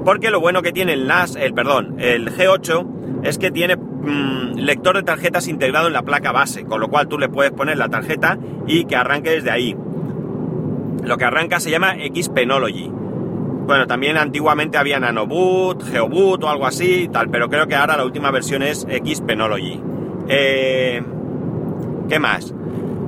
porque 0.06 0.30
lo 0.30 0.40
bueno 0.40 0.62
que 0.62 0.72
tiene 0.72 0.94
el 0.94 1.06
NAS, 1.06 1.36
el 1.36 1.52
perdón, 1.52 1.96
el 1.98 2.34
G8 2.34 3.22
es 3.24 3.38
que 3.38 3.50
tiene 3.50 3.76
mm, 3.76 4.54
lector 4.56 4.96
de 4.96 5.02
tarjetas 5.02 5.48
integrado 5.48 5.86
en 5.86 5.92
la 5.92 6.02
placa 6.02 6.32
base, 6.32 6.64
con 6.64 6.80
lo 6.80 6.88
cual 6.88 7.08
tú 7.08 7.18
le 7.18 7.28
puedes 7.28 7.52
poner 7.52 7.76
la 7.76 7.88
tarjeta 7.88 8.38
y 8.66 8.86
que 8.86 8.96
arranque 8.96 9.30
desde 9.30 9.50
ahí. 9.50 9.76
Lo 11.02 11.16
que 11.18 11.24
arranca 11.24 11.60
se 11.60 11.70
llama 11.70 11.94
Xpenology. 11.94 12.90
Bueno, 13.66 13.86
también 13.86 14.16
antiguamente 14.16 14.76
había 14.76 14.98
Nanoboot, 14.98 15.84
Geoboot 15.84 16.42
o 16.44 16.48
algo 16.48 16.66
así, 16.66 17.08
tal, 17.12 17.30
pero 17.30 17.48
creo 17.48 17.66
que 17.68 17.76
ahora 17.76 17.96
la 17.96 18.04
última 18.04 18.30
versión 18.30 18.62
es 18.62 18.80
Xpenology. 18.80 19.80
Eh, 20.28 21.02
¿Qué 22.08 22.18
más? 22.18 22.52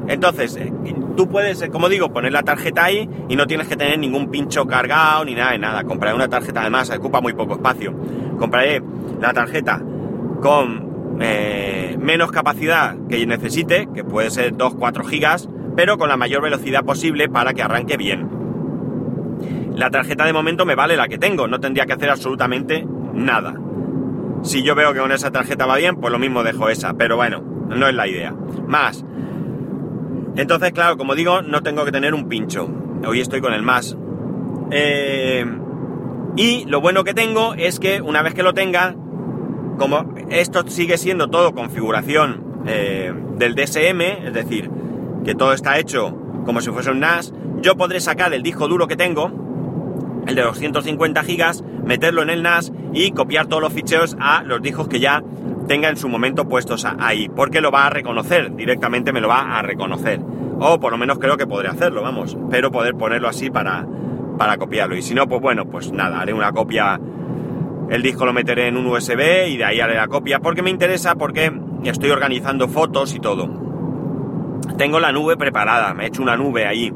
Entonces, 0.06 0.56
eh, 0.56 0.72
tú 1.16 1.28
puedes, 1.28 1.60
eh, 1.62 1.70
como 1.70 1.88
digo, 1.88 2.12
poner 2.12 2.32
la 2.32 2.42
tarjeta 2.42 2.84
ahí 2.84 3.08
y 3.28 3.36
no 3.36 3.46
tienes 3.46 3.66
que 3.66 3.76
tener 3.76 3.98
ningún 3.98 4.30
pincho 4.30 4.66
cargado 4.66 5.24
ni 5.24 5.34
nada 5.34 5.52
de 5.52 5.58
nada. 5.58 5.84
Compraré 5.84 6.14
una 6.14 6.28
tarjeta, 6.28 6.60
además, 6.60 6.90
ocupa 6.90 7.20
muy 7.20 7.32
poco 7.32 7.54
espacio. 7.54 7.92
Compraré 8.38 8.82
la 9.20 9.32
tarjeta 9.32 9.82
con 10.40 10.84
menos 11.98 12.32
capacidad 12.32 12.96
que 13.08 13.24
necesite, 13.26 13.88
que 13.94 14.04
puede 14.04 14.30
ser 14.30 14.54
2-4 14.56 15.04
gigas, 15.04 15.48
pero 15.76 15.98
con 15.98 16.08
la 16.08 16.16
mayor 16.16 16.42
velocidad 16.42 16.84
posible 16.84 17.28
para 17.28 17.54
que 17.54 17.62
arranque 17.62 17.96
bien. 17.96 18.28
La 19.74 19.90
tarjeta 19.90 20.24
de 20.24 20.32
momento 20.32 20.64
me 20.66 20.74
vale 20.74 20.96
la 20.96 21.08
que 21.08 21.18
tengo, 21.18 21.48
no 21.48 21.60
tendría 21.60 21.86
que 21.86 21.94
hacer 21.94 22.10
absolutamente 22.10 22.86
nada. 23.12 23.54
Si 24.42 24.62
yo 24.62 24.74
veo 24.74 24.92
que 24.92 25.00
con 25.00 25.10
esa 25.10 25.30
tarjeta 25.30 25.66
va 25.66 25.76
bien, 25.76 25.96
pues 25.96 26.12
lo 26.12 26.18
mismo 26.18 26.42
dejo 26.44 26.68
esa, 26.68 26.94
pero 26.94 27.16
bueno, 27.16 27.40
no 27.68 27.88
es 27.88 27.94
la 27.94 28.06
idea. 28.06 28.34
Más. 28.66 29.04
Entonces, 30.36 30.72
claro, 30.72 30.96
como 30.96 31.14
digo, 31.14 31.42
no 31.42 31.62
tengo 31.62 31.84
que 31.84 31.92
tener 31.92 32.14
un 32.14 32.28
pincho. 32.28 32.68
Hoy 33.06 33.20
estoy 33.20 33.40
con 33.40 33.52
el 33.52 33.62
más. 33.62 33.96
Eh, 34.70 35.44
y 36.36 36.64
lo 36.66 36.80
bueno 36.80 37.04
que 37.04 37.14
tengo 37.14 37.54
es 37.54 37.78
que 37.80 38.00
una 38.00 38.22
vez 38.22 38.34
que 38.34 38.42
lo 38.42 38.54
tenga, 38.54 38.94
como 39.78 40.14
esto 40.30 40.66
sigue 40.68 40.98
siendo 40.98 41.30
todo 41.30 41.54
configuración 41.54 42.62
eh, 42.66 43.12
del 43.38 43.54
DSM, 43.54 44.00
es 44.26 44.32
decir, 44.32 44.70
que 45.24 45.34
todo 45.34 45.52
está 45.52 45.78
hecho 45.78 46.16
como 46.44 46.60
si 46.60 46.70
fuese 46.70 46.90
un 46.90 47.00
NAS, 47.00 47.32
yo 47.60 47.76
podré 47.76 48.00
sacar 48.00 48.32
el 48.34 48.42
disco 48.42 48.68
duro 48.68 48.86
que 48.86 48.96
tengo, 48.96 50.24
el 50.26 50.34
de 50.34 50.42
250 50.42 51.22
gigas, 51.22 51.64
meterlo 51.84 52.22
en 52.22 52.30
el 52.30 52.42
NAS 52.42 52.72
y 52.92 53.10
copiar 53.10 53.46
todos 53.46 53.62
los 53.62 53.72
ficheros 53.72 54.16
a 54.20 54.42
los 54.42 54.62
discos 54.62 54.88
que 54.88 55.00
ya 55.00 55.22
tenga 55.66 55.88
en 55.88 55.96
su 55.96 56.08
momento 56.08 56.46
puestos 56.46 56.86
ahí, 56.98 57.28
porque 57.28 57.60
lo 57.60 57.70
va 57.70 57.86
a 57.86 57.90
reconocer, 57.90 58.54
directamente 58.54 59.12
me 59.12 59.20
lo 59.20 59.28
va 59.28 59.58
a 59.58 59.62
reconocer. 59.62 60.20
O 60.60 60.78
por 60.78 60.92
lo 60.92 60.98
menos 60.98 61.18
creo 61.18 61.36
que 61.36 61.46
podré 61.46 61.68
hacerlo, 61.68 62.02
vamos, 62.02 62.36
pero 62.50 62.70
poder 62.70 62.94
ponerlo 62.94 63.28
así 63.28 63.50
para, 63.50 63.86
para 64.38 64.56
copiarlo. 64.56 64.96
Y 64.96 65.02
si 65.02 65.14
no, 65.14 65.26
pues 65.26 65.40
bueno, 65.40 65.66
pues 65.66 65.90
nada, 65.92 66.20
haré 66.20 66.32
una 66.32 66.52
copia, 66.52 67.00
el 67.90 68.02
disco 68.02 68.24
lo 68.24 68.32
meteré 68.32 68.68
en 68.68 68.76
un 68.76 68.86
USB 68.86 69.48
y 69.48 69.56
de 69.56 69.64
ahí 69.64 69.80
haré 69.80 69.96
la 69.96 70.08
copia, 70.08 70.40
porque 70.40 70.62
me 70.62 70.70
interesa, 70.70 71.14
porque 71.16 71.52
estoy 71.84 72.10
organizando 72.10 72.68
fotos 72.68 73.14
y 73.14 73.20
todo. 73.20 73.63
Tengo 74.76 75.00
la 75.00 75.12
nube 75.12 75.37
preparada, 75.37 75.94
me 75.94 76.04
he 76.04 76.06
hecho 76.09 76.23
una 76.23 76.37
nube 76.37 76.66
ahí 76.66 76.92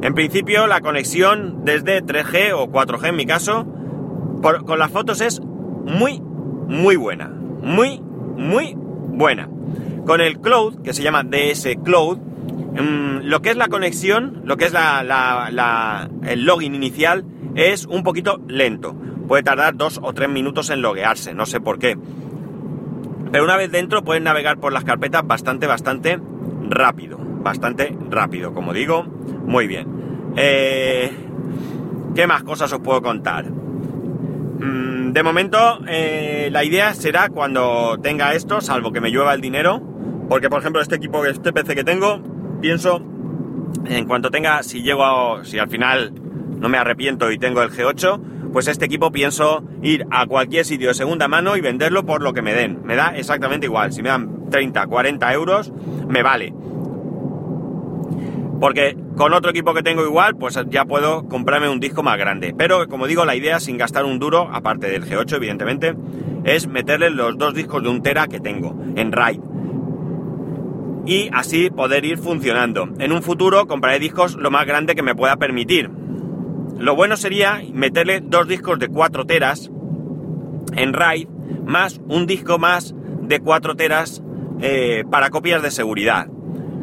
en 0.00 0.14
principio 0.14 0.66
la 0.68 0.80
conexión 0.80 1.64
desde 1.64 2.02
3G 2.04 2.52
o 2.54 2.70
4G 2.70 3.08
en 3.08 3.16
mi 3.16 3.26
caso, 3.26 3.66
con 4.42 4.78
las 4.78 4.92
fotos 4.92 5.20
es 5.20 5.40
muy, 5.40 6.20
muy 6.20 6.94
buena. 6.94 7.28
Muy, 7.28 8.00
muy 8.00 8.74
buena. 8.76 9.48
Con 10.06 10.20
el 10.20 10.40
cloud, 10.40 10.82
que 10.82 10.94
se 10.94 11.02
llama 11.02 11.24
DS 11.24 11.76
Cloud, 11.82 12.18
mm, 12.18 13.24
lo 13.24 13.42
que 13.42 13.50
es 13.50 13.56
la 13.56 13.66
conexión, 13.66 14.42
lo 14.44 14.56
que 14.56 14.66
es 14.66 14.72
la, 14.72 16.08
el 16.24 16.44
login 16.44 16.76
inicial, 16.76 17.24
es 17.56 17.84
un 17.84 18.04
poquito 18.04 18.40
lento. 18.46 18.94
Puede 19.26 19.42
tardar 19.42 19.76
dos 19.76 19.98
o 20.00 20.12
tres 20.12 20.28
minutos 20.28 20.70
en 20.70 20.80
loguearse, 20.80 21.34
no 21.34 21.44
sé 21.44 21.60
por 21.60 21.80
qué. 21.80 21.98
Pero 23.32 23.44
una 23.44 23.56
vez 23.56 23.72
dentro 23.72 24.04
puedes 24.04 24.22
navegar 24.22 24.58
por 24.58 24.72
las 24.72 24.84
carpetas 24.84 25.26
bastante, 25.26 25.66
bastante 25.66 26.20
rápido. 26.70 27.18
Bastante 27.18 27.96
rápido, 28.10 28.52
como 28.52 28.72
digo, 28.72 29.04
muy 29.04 29.66
bien. 29.66 30.32
Eh, 30.36 31.10
¿Qué 32.14 32.26
más 32.26 32.42
cosas 32.42 32.72
os 32.72 32.80
puedo 32.80 33.02
contar? 33.02 33.46
Mm, 33.50 35.12
de 35.12 35.22
momento, 35.22 35.80
eh, 35.86 36.48
la 36.50 36.64
idea 36.64 36.94
será 36.94 37.28
cuando 37.28 37.98
tenga 38.02 38.34
esto, 38.34 38.60
salvo 38.60 38.92
que 38.92 39.00
me 39.00 39.10
llueva 39.10 39.34
el 39.34 39.40
dinero, 39.40 39.80
porque 40.28 40.50
por 40.50 40.60
ejemplo 40.60 40.82
este 40.82 40.96
equipo, 40.96 41.24
este 41.24 41.52
PC 41.52 41.74
que 41.74 41.84
tengo, 41.84 42.20
pienso, 42.60 43.00
en 43.86 44.04
cuanto 44.06 44.30
tenga, 44.30 44.62
si 44.62 44.82
llego 44.82 45.04
a, 45.04 45.44
si 45.44 45.58
al 45.58 45.68
final 45.68 46.12
no 46.58 46.68
me 46.68 46.78
arrepiento 46.78 47.30
y 47.30 47.38
tengo 47.38 47.62
el 47.62 47.70
G8, 47.70 48.20
pues 48.52 48.68
este 48.68 48.86
equipo 48.86 49.10
pienso 49.10 49.62
ir 49.82 50.06
a 50.10 50.26
cualquier 50.26 50.64
sitio 50.64 50.88
de 50.88 50.94
segunda 50.94 51.28
mano 51.28 51.56
y 51.56 51.60
venderlo 51.60 52.04
por 52.04 52.22
lo 52.22 52.32
que 52.32 52.42
me 52.42 52.54
den. 52.54 52.80
Me 52.84 52.96
da 52.96 53.16
exactamente 53.16 53.66
igual. 53.66 53.92
Si 53.92 54.02
me 54.02 54.08
dan 54.08 54.50
30, 54.50 54.86
40 54.86 55.32
euros, 55.32 55.72
me 56.08 56.22
vale. 56.22 56.54
Porque 58.60 58.96
con 59.16 59.32
otro 59.32 59.50
equipo 59.50 59.72
que 59.72 59.82
tengo 59.82 60.04
igual, 60.04 60.36
pues 60.36 60.58
ya 60.68 60.84
puedo 60.84 61.28
comprarme 61.28 61.68
un 61.68 61.78
disco 61.80 62.02
más 62.02 62.18
grande. 62.18 62.54
Pero 62.56 62.88
como 62.88 63.06
digo, 63.06 63.24
la 63.24 63.36
idea, 63.36 63.60
sin 63.60 63.78
gastar 63.78 64.04
un 64.04 64.18
duro, 64.18 64.48
aparte 64.52 64.88
del 64.88 65.04
G8 65.04 65.36
evidentemente, 65.36 65.94
es 66.44 66.66
meterle 66.66 67.10
los 67.10 67.38
dos 67.38 67.54
discos 67.54 67.82
de 67.82 67.88
un 67.88 68.02
tera 68.02 68.26
que 68.26 68.40
tengo 68.40 68.76
en 68.96 69.12
RAID. 69.12 69.40
Y 71.06 71.30
así 71.32 71.70
poder 71.70 72.04
ir 72.04 72.18
funcionando. 72.18 72.88
En 72.98 73.12
un 73.12 73.22
futuro 73.22 73.66
compraré 73.66 73.98
discos 73.98 74.36
lo 74.36 74.50
más 74.50 74.66
grande 74.66 74.94
que 74.94 75.02
me 75.02 75.14
pueda 75.14 75.36
permitir. 75.36 75.90
Lo 76.78 76.94
bueno 76.94 77.16
sería 77.16 77.60
meterle 77.72 78.20
dos 78.20 78.46
discos 78.46 78.78
de 78.78 78.88
4 78.88 79.26
teras 79.26 79.70
en 80.76 80.92
RAID, 80.92 81.28
más 81.66 82.00
un 82.08 82.26
disco 82.26 82.58
más 82.58 82.94
de 83.22 83.40
4 83.40 83.74
teras 83.74 84.22
eh, 84.60 85.04
para 85.10 85.30
copias 85.30 85.60
de 85.62 85.72
seguridad. 85.72 86.28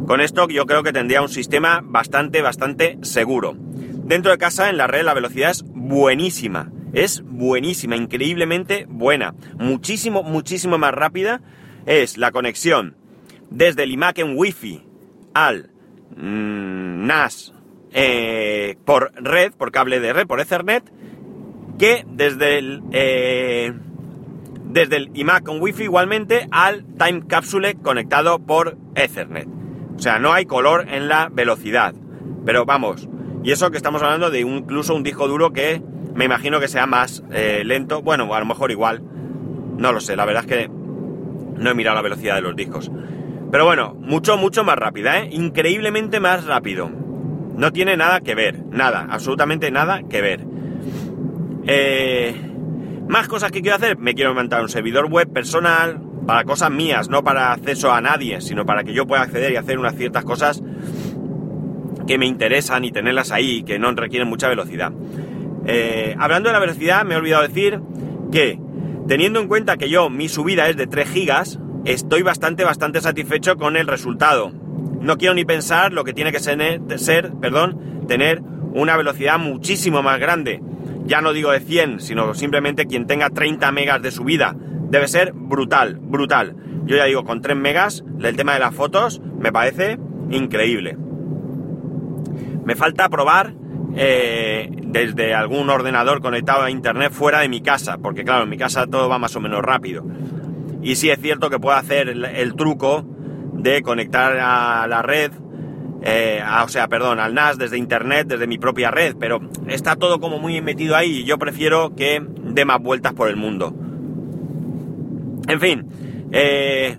Con 0.06 0.22
esto 0.22 0.48
yo 0.50 0.66
creo 0.66 0.84
que 0.84 0.94
tendría 0.94 1.22
un 1.22 1.30
sistema 1.30 1.82
bastante, 1.84 2.42
bastante 2.42 3.00
seguro. 3.02 3.56
Dentro 3.58 4.32
de 4.32 4.38
casa, 4.38 4.70
en 4.70 4.78
la 4.78 4.88
red, 4.88 5.04
la 5.04 5.14
velocidad 5.14 5.50
es 5.50 5.64
buenísima. 5.66 6.72
Es 6.94 7.24
buenísima, 7.26 7.96
increíblemente 7.96 8.86
buena. 8.90 9.34
Muchísimo, 9.58 10.24
muchísimo 10.24 10.78
más 10.78 10.94
rápida 10.94 11.42
es 11.86 12.18
la 12.18 12.32
conexión 12.32 12.96
desde 13.50 13.84
el 13.84 13.92
iMac 13.92 14.20
en 14.20 14.38
Wi-Fi 14.38 14.84
al 15.34 15.70
mm, 16.16 17.08
NAS 17.08 17.55
eh, 17.98 18.76
por 18.84 19.14
red, 19.16 19.54
por 19.54 19.72
cable 19.72 20.02
de 20.02 20.12
red, 20.12 20.28
por 20.28 20.42
Ethernet, 20.42 20.84
que 21.80 22.06
desde 22.10 22.58
el, 22.60 22.84
eh, 22.92 23.74
desde 24.66 24.98
el 24.98 25.12
iMac 25.14 25.46
con 25.46 25.62
Wi-Fi 25.62 25.84
igualmente 25.84 26.48
al 26.52 26.86
Time 26.98 27.26
Capsule 27.26 27.76
conectado 27.76 28.40
por 28.40 28.78
Ethernet. 28.96 29.48
O 29.96 30.00
sea, 30.00 30.20
no 30.20 30.34
hay 30.34 30.46
color 30.46 30.88
en 30.90 31.08
la 31.08 31.30
velocidad. 31.32 31.96
Pero 32.46 32.66
vamos, 32.66 33.08
y 33.44 33.52
eso 33.52 33.72
que 33.72 33.78
estamos 33.78 34.04
hablando 34.04 34.30
de 34.30 34.42
incluso 34.42 34.94
un 34.94 35.04
disco 35.04 35.30
duro 35.30 35.54
que 35.54 35.82
me 36.14 36.26
imagino 36.26 36.60
que 36.60 36.68
sea 36.68 36.86
más 36.88 37.24
eh, 37.32 37.64
lento. 37.66 38.02
Bueno, 38.02 38.34
a 38.34 38.40
lo 38.40 38.46
mejor 38.46 38.72
igual. 38.72 39.02
No 39.78 39.94
lo 39.94 40.02
sé, 40.02 40.18
la 40.18 40.26
verdad 40.26 40.44
es 40.44 40.50
que 40.50 40.68
no 40.68 41.70
he 41.70 41.74
mirado 41.74 41.96
la 41.96 42.02
velocidad 42.02 42.36
de 42.36 42.42
los 42.42 42.56
discos. 42.58 42.92
Pero 43.52 43.64
bueno, 43.64 43.96
mucho, 43.98 44.36
mucho 44.36 44.66
más 44.66 44.76
rápida. 44.76 45.24
Increíblemente 45.26 46.20
más 46.20 46.46
rápido. 46.46 47.05
No 47.58 47.72
tiene 47.72 47.96
nada 47.98 48.22
que 48.22 48.36
ver, 48.36 48.64
nada, 48.70 49.08
absolutamente 49.10 49.72
nada 49.72 50.04
que 50.10 50.22
ver. 50.22 50.46
Eh, 51.68 52.36
más 53.08 53.28
cosas 53.28 53.52
que 53.52 53.62
quiero 53.62 53.78
hacer, 53.78 53.98
me 53.98 54.14
quiero 54.14 54.34
montar 54.34 54.62
un 54.62 54.70
servidor 54.70 55.10
web 55.10 55.32
personal 55.32 56.02
para 56.26 56.44
cosas 56.44 56.72
mías, 56.72 57.10
no 57.10 57.24
para 57.24 57.54
acceso 57.54 57.92
a 57.94 58.02
nadie, 58.02 58.42
sino 58.42 58.66
para 58.66 58.84
que 58.84 58.94
yo 58.94 59.06
pueda 59.06 59.22
acceder 59.22 59.52
y 59.52 59.56
hacer 59.56 59.78
unas 59.78 59.96
ciertas 59.96 60.26
cosas 60.26 60.62
que 62.08 62.18
me 62.18 62.26
interesan 62.26 62.84
y 62.84 62.92
tenerlas 62.92 63.32
ahí, 63.32 63.64
que 63.64 63.80
no 63.80 63.92
requieren 63.94 64.28
mucha 64.28 64.48
velocidad. 64.48 64.92
Eh, 65.66 66.16
hablando 66.20 66.50
de 66.50 66.54
la 66.54 66.60
velocidad, 66.60 67.06
me 67.06 67.16
he 67.16 67.18
olvidado 67.18 67.48
decir 67.48 67.80
que, 68.32 68.60
teniendo 69.08 69.40
en 69.40 69.48
cuenta 69.48 69.78
que 69.78 69.90
yo, 69.90 70.10
mi 70.10 70.30
subida 70.30 70.68
es 70.68 70.78
de 70.78 70.88
3 70.88 71.10
gigas, 71.10 71.60
estoy 71.86 72.22
bastante, 72.22 72.64
bastante 72.64 73.02
satisfecho 73.02 73.56
con 73.56 73.76
el 73.78 73.88
resultado. 73.88 74.52
No 75.06 75.20
quiero 75.20 75.36
ni 75.36 75.46
pensar 75.46 75.94
lo 75.94 76.04
que 76.04 76.14
tiene 76.14 76.32
que 76.32 76.40
ser, 76.40 77.32
perdón, 77.40 78.08
tener 78.08 78.42
una 78.74 78.98
velocidad 78.98 79.38
muchísimo 79.38 80.02
más 80.02 80.20
grande. 80.20 80.64
Ya 81.06 81.22
no 81.22 81.32
digo 81.32 81.52
de 81.52 81.60
100, 81.60 82.00
sino 82.00 82.34
simplemente 82.34 82.88
quien 82.88 83.06
tenga 83.06 83.30
30 83.30 83.72
megas 83.72 84.02
de 84.02 84.10
subida. 84.10 84.56
Debe 84.90 85.08
ser 85.08 85.32
brutal, 85.34 86.00
brutal. 86.02 86.56
Yo 86.88 86.98
ya 86.98 87.06
digo, 87.06 87.24
con 87.24 87.42
3 87.42 87.56
megas, 87.56 88.04
el 88.20 88.36
tema 88.36 88.56
de 88.56 88.62
las 88.62 88.74
fotos 88.74 89.22
me 89.38 89.52
parece 89.52 90.00
increíble. 90.32 90.98
Me 92.66 92.76
falta 92.76 93.08
probar 93.08 93.54
eh, 93.96 94.72
desde 94.82 95.36
algún 95.36 95.70
ordenador 95.70 96.20
conectado 96.20 96.64
a 96.64 96.72
internet 96.72 97.12
fuera 97.12 97.42
de 97.42 97.50
mi 97.50 97.62
casa, 97.62 98.00
porque 98.00 98.24
claro, 98.24 98.46
en 98.46 98.50
mi 98.50 98.58
casa 98.58 98.88
todo 98.88 99.08
va 99.08 99.20
más 99.20 99.36
o 99.36 99.40
menos 99.40 99.62
rápido. 99.62 100.04
Y 100.82 100.96
sí 100.96 101.12
es 101.12 101.20
cierto 101.22 101.52
que 101.52 101.60
puedo 101.60 101.78
hacer 101.78 102.10
el, 102.10 102.56
truco 102.56 103.06
de 103.74 103.82
conectar 103.82 104.38
a 104.40 104.88
la 104.88 105.02
red, 105.02 105.32
eh, 106.04 106.40
o 106.64 106.68
sea, 106.68 106.88
perdón, 106.88 107.20
al 107.20 107.34
NAS 107.34 107.58
desde 107.58 107.80
internet, 107.80 108.28
desde 108.28 108.46
mi 108.46 108.60
propia 108.60 108.92
red, 108.92 109.16
pero 109.20 109.42
está 109.68 109.96
todo 109.96 110.20
como 110.20 110.38
muy 110.38 110.62
metido 110.62 110.96
ahí 110.96 111.22
y 111.22 111.24
yo 111.24 111.40
prefiero 111.40 111.96
que 111.96 112.24
dé 112.44 112.64
más 112.64 112.80
vueltas 112.80 113.14
por 113.14 113.28
el 113.28 113.38
mundo. 113.38 113.74
En 115.48 115.60
fin, 115.60 115.88
eh, 116.32 116.98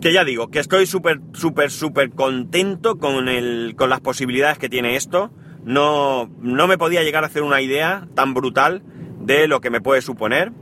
que 0.00 0.12
ya 0.12 0.24
digo, 0.24 0.48
que 0.48 0.60
estoy 0.60 0.86
súper, 0.86 1.20
súper, 1.32 1.72
súper 1.72 2.10
contento 2.10 2.98
con, 2.98 3.28
el, 3.28 3.74
con 3.76 3.90
las 3.90 4.00
posibilidades 4.00 4.58
que 4.58 4.68
tiene 4.68 4.94
esto. 4.94 5.32
No, 5.64 6.30
no 6.40 6.68
me 6.68 6.78
podía 6.78 7.02
llegar 7.02 7.24
a 7.24 7.26
hacer 7.26 7.42
una 7.42 7.60
idea 7.60 8.06
tan 8.14 8.32
brutal 8.32 8.84
de 9.22 9.48
lo 9.48 9.60
que 9.60 9.70
me 9.70 9.80
puede 9.80 10.02
suponer. 10.02 10.52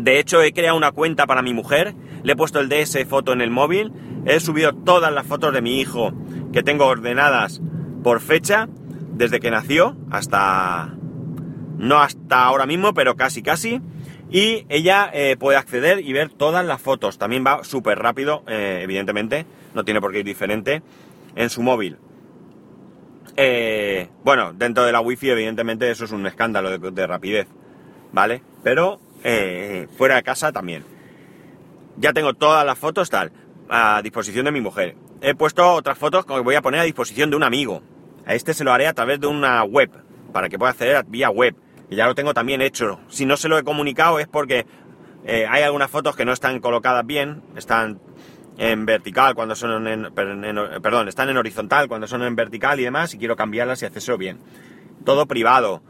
De 0.00 0.18
hecho, 0.18 0.40
he 0.40 0.52
creado 0.52 0.76
una 0.78 0.92
cuenta 0.92 1.26
para 1.26 1.42
mi 1.42 1.52
mujer, 1.52 1.94
le 2.22 2.32
he 2.32 2.36
puesto 2.36 2.60
el 2.60 2.68
DS 2.68 3.04
foto 3.08 3.32
en 3.32 3.40
el 3.40 3.50
móvil, 3.50 3.92
he 4.26 4.40
subido 4.40 4.74
todas 4.74 5.12
las 5.12 5.26
fotos 5.26 5.52
de 5.52 5.62
mi 5.62 5.80
hijo 5.80 6.12
que 6.52 6.62
tengo 6.62 6.86
ordenadas 6.86 7.60
por 8.02 8.20
fecha, 8.20 8.68
desde 9.12 9.40
que 9.40 9.50
nació 9.50 9.96
hasta... 10.10 10.94
no 11.78 11.98
hasta 11.98 12.44
ahora 12.44 12.66
mismo, 12.66 12.94
pero 12.94 13.16
casi 13.16 13.42
casi. 13.42 13.80
Y 14.30 14.64
ella 14.68 15.10
eh, 15.12 15.36
puede 15.38 15.58
acceder 15.58 16.00
y 16.00 16.12
ver 16.12 16.30
todas 16.30 16.64
las 16.64 16.80
fotos. 16.80 17.18
También 17.18 17.44
va 17.44 17.64
súper 17.64 17.98
rápido, 17.98 18.44
eh, 18.46 18.80
evidentemente, 18.82 19.44
no 19.74 19.84
tiene 19.84 20.00
por 20.00 20.12
qué 20.12 20.20
ir 20.20 20.24
diferente, 20.24 20.82
en 21.34 21.50
su 21.50 21.62
móvil. 21.62 21.98
Eh, 23.36 24.08
bueno, 24.24 24.52
dentro 24.52 24.84
de 24.84 24.92
la 24.92 25.00
wifi, 25.00 25.30
evidentemente, 25.30 25.90
eso 25.90 26.04
es 26.04 26.12
un 26.12 26.26
escándalo 26.26 26.78
de, 26.78 27.06
rapidez, 27.06 27.48
¿vale? 28.12 28.42
Pero 28.62 29.00
fuera 29.96 30.16
de 30.16 30.22
casa 30.22 30.50
también. 30.52 30.84
Ya 32.00 32.14
tengo 32.14 32.32
todas 32.32 32.64
las 32.64 32.78
fotos 32.78 33.10
tal, 33.10 33.30
a 33.68 34.00
disposición 34.02 34.46
de 34.46 34.52
mi 34.52 34.62
mujer. 34.62 34.96
He 35.20 35.34
puesto 35.34 35.70
otras 35.74 35.98
fotos 35.98 36.24
que 36.24 36.40
voy 36.40 36.54
a 36.54 36.62
poner 36.62 36.80
a 36.80 36.84
disposición 36.84 37.28
de 37.28 37.36
un 37.36 37.42
amigo. 37.42 37.82
A 38.24 38.34
este 38.34 38.54
se 38.54 38.64
lo 38.64 38.72
haré 38.72 38.86
a 38.86 38.94
través 38.94 39.20
de 39.20 39.26
una 39.26 39.62
web, 39.64 39.90
para 40.32 40.48
que 40.48 40.58
pueda 40.58 40.70
acceder 40.70 41.04
vía 41.06 41.28
web 41.28 41.54
y 41.90 41.96
ya 41.96 42.06
lo 42.06 42.14
tengo 42.14 42.32
también 42.32 42.62
hecho. 42.62 43.00
Si 43.08 43.26
no 43.26 43.36
se 43.36 43.50
lo 43.50 43.58
he 43.58 43.64
comunicado 43.64 44.18
es 44.18 44.26
porque 44.26 44.64
eh, 45.26 45.46
hay 45.46 45.62
algunas 45.62 45.90
fotos 45.90 46.16
que 46.16 46.24
no 46.24 46.32
están 46.32 46.60
colocadas 46.60 47.04
bien, 47.04 47.42
están 47.54 48.00
en 48.56 48.86
vertical 48.86 49.34
cuando 49.34 49.54
son 49.54 49.86
en, 49.86 50.14
perdón, 50.14 51.08
están 51.08 51.28
en 51.28 51.36
horizontal 51.36 51.86
cuando 51.86 52.06
son 52.06 52.22
en 52.22 52.34
vertical 52.34 52.80
y 52.80 52.84
demás 52.84 53.12
y 53.12 53.18
quiero 53.18 53.36
cambiarlas 53.36 53.82
y 53.82 53.84
hacerlo 53.84 54.16
bien. 54.16 54.38
Todo 55.04 55.26
privado. 55.26 55.82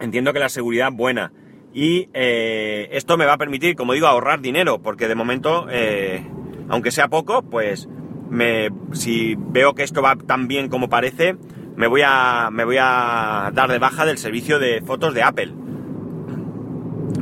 Entiendo 0.00 0.32
que 0.32 0.40
la 0.40 0.48
seguridad 0.48 0.90
buena. 0.90 1.32
Y 1.74 2.08
eh, 2.12 2.88
esto 2.92 3.16
me 3.16 3.24
va 3.24 3.34
a 3.34 3.38
permitir, 3.38 3.76
como 3.76 3.94
digo, 3.94 4.06
ahorrar 4.06 4.40
dinero, 4.40 4.80
porque 4.80 5.08
de 5.08 5.14
momento, 5.14 5.66
eh, 5.70 6.26
aunque 6.68 6.90
sea 6.90 7.08
poco, 7.08 7.42
pues 7.42 7.88
me, 8.28 8.68
si 8.92 9.36
veo 9.38 9.74
que 9.74 9.82
esto 9.82 10.02
va 10.02 10.16
tan 10.16 10.48
bien 10.48 10.68
como 10.68 10.88
parece, 10.88 11.36
me 11.76 11.86
voy 11.86 12.02
a, 12.04 12.50
me 12.52 12.64
voy 12.64 12.76
a 12.78 13.50
dar 13.54 13.70
de 13.70 13.78
baja 13.78 14.04
del 14.04 14.18
servicio 14.18 14.58
de 14.58 14.82
fotos 14.82 15.14
de 15.14 15.22
Apple. 15.22 15.52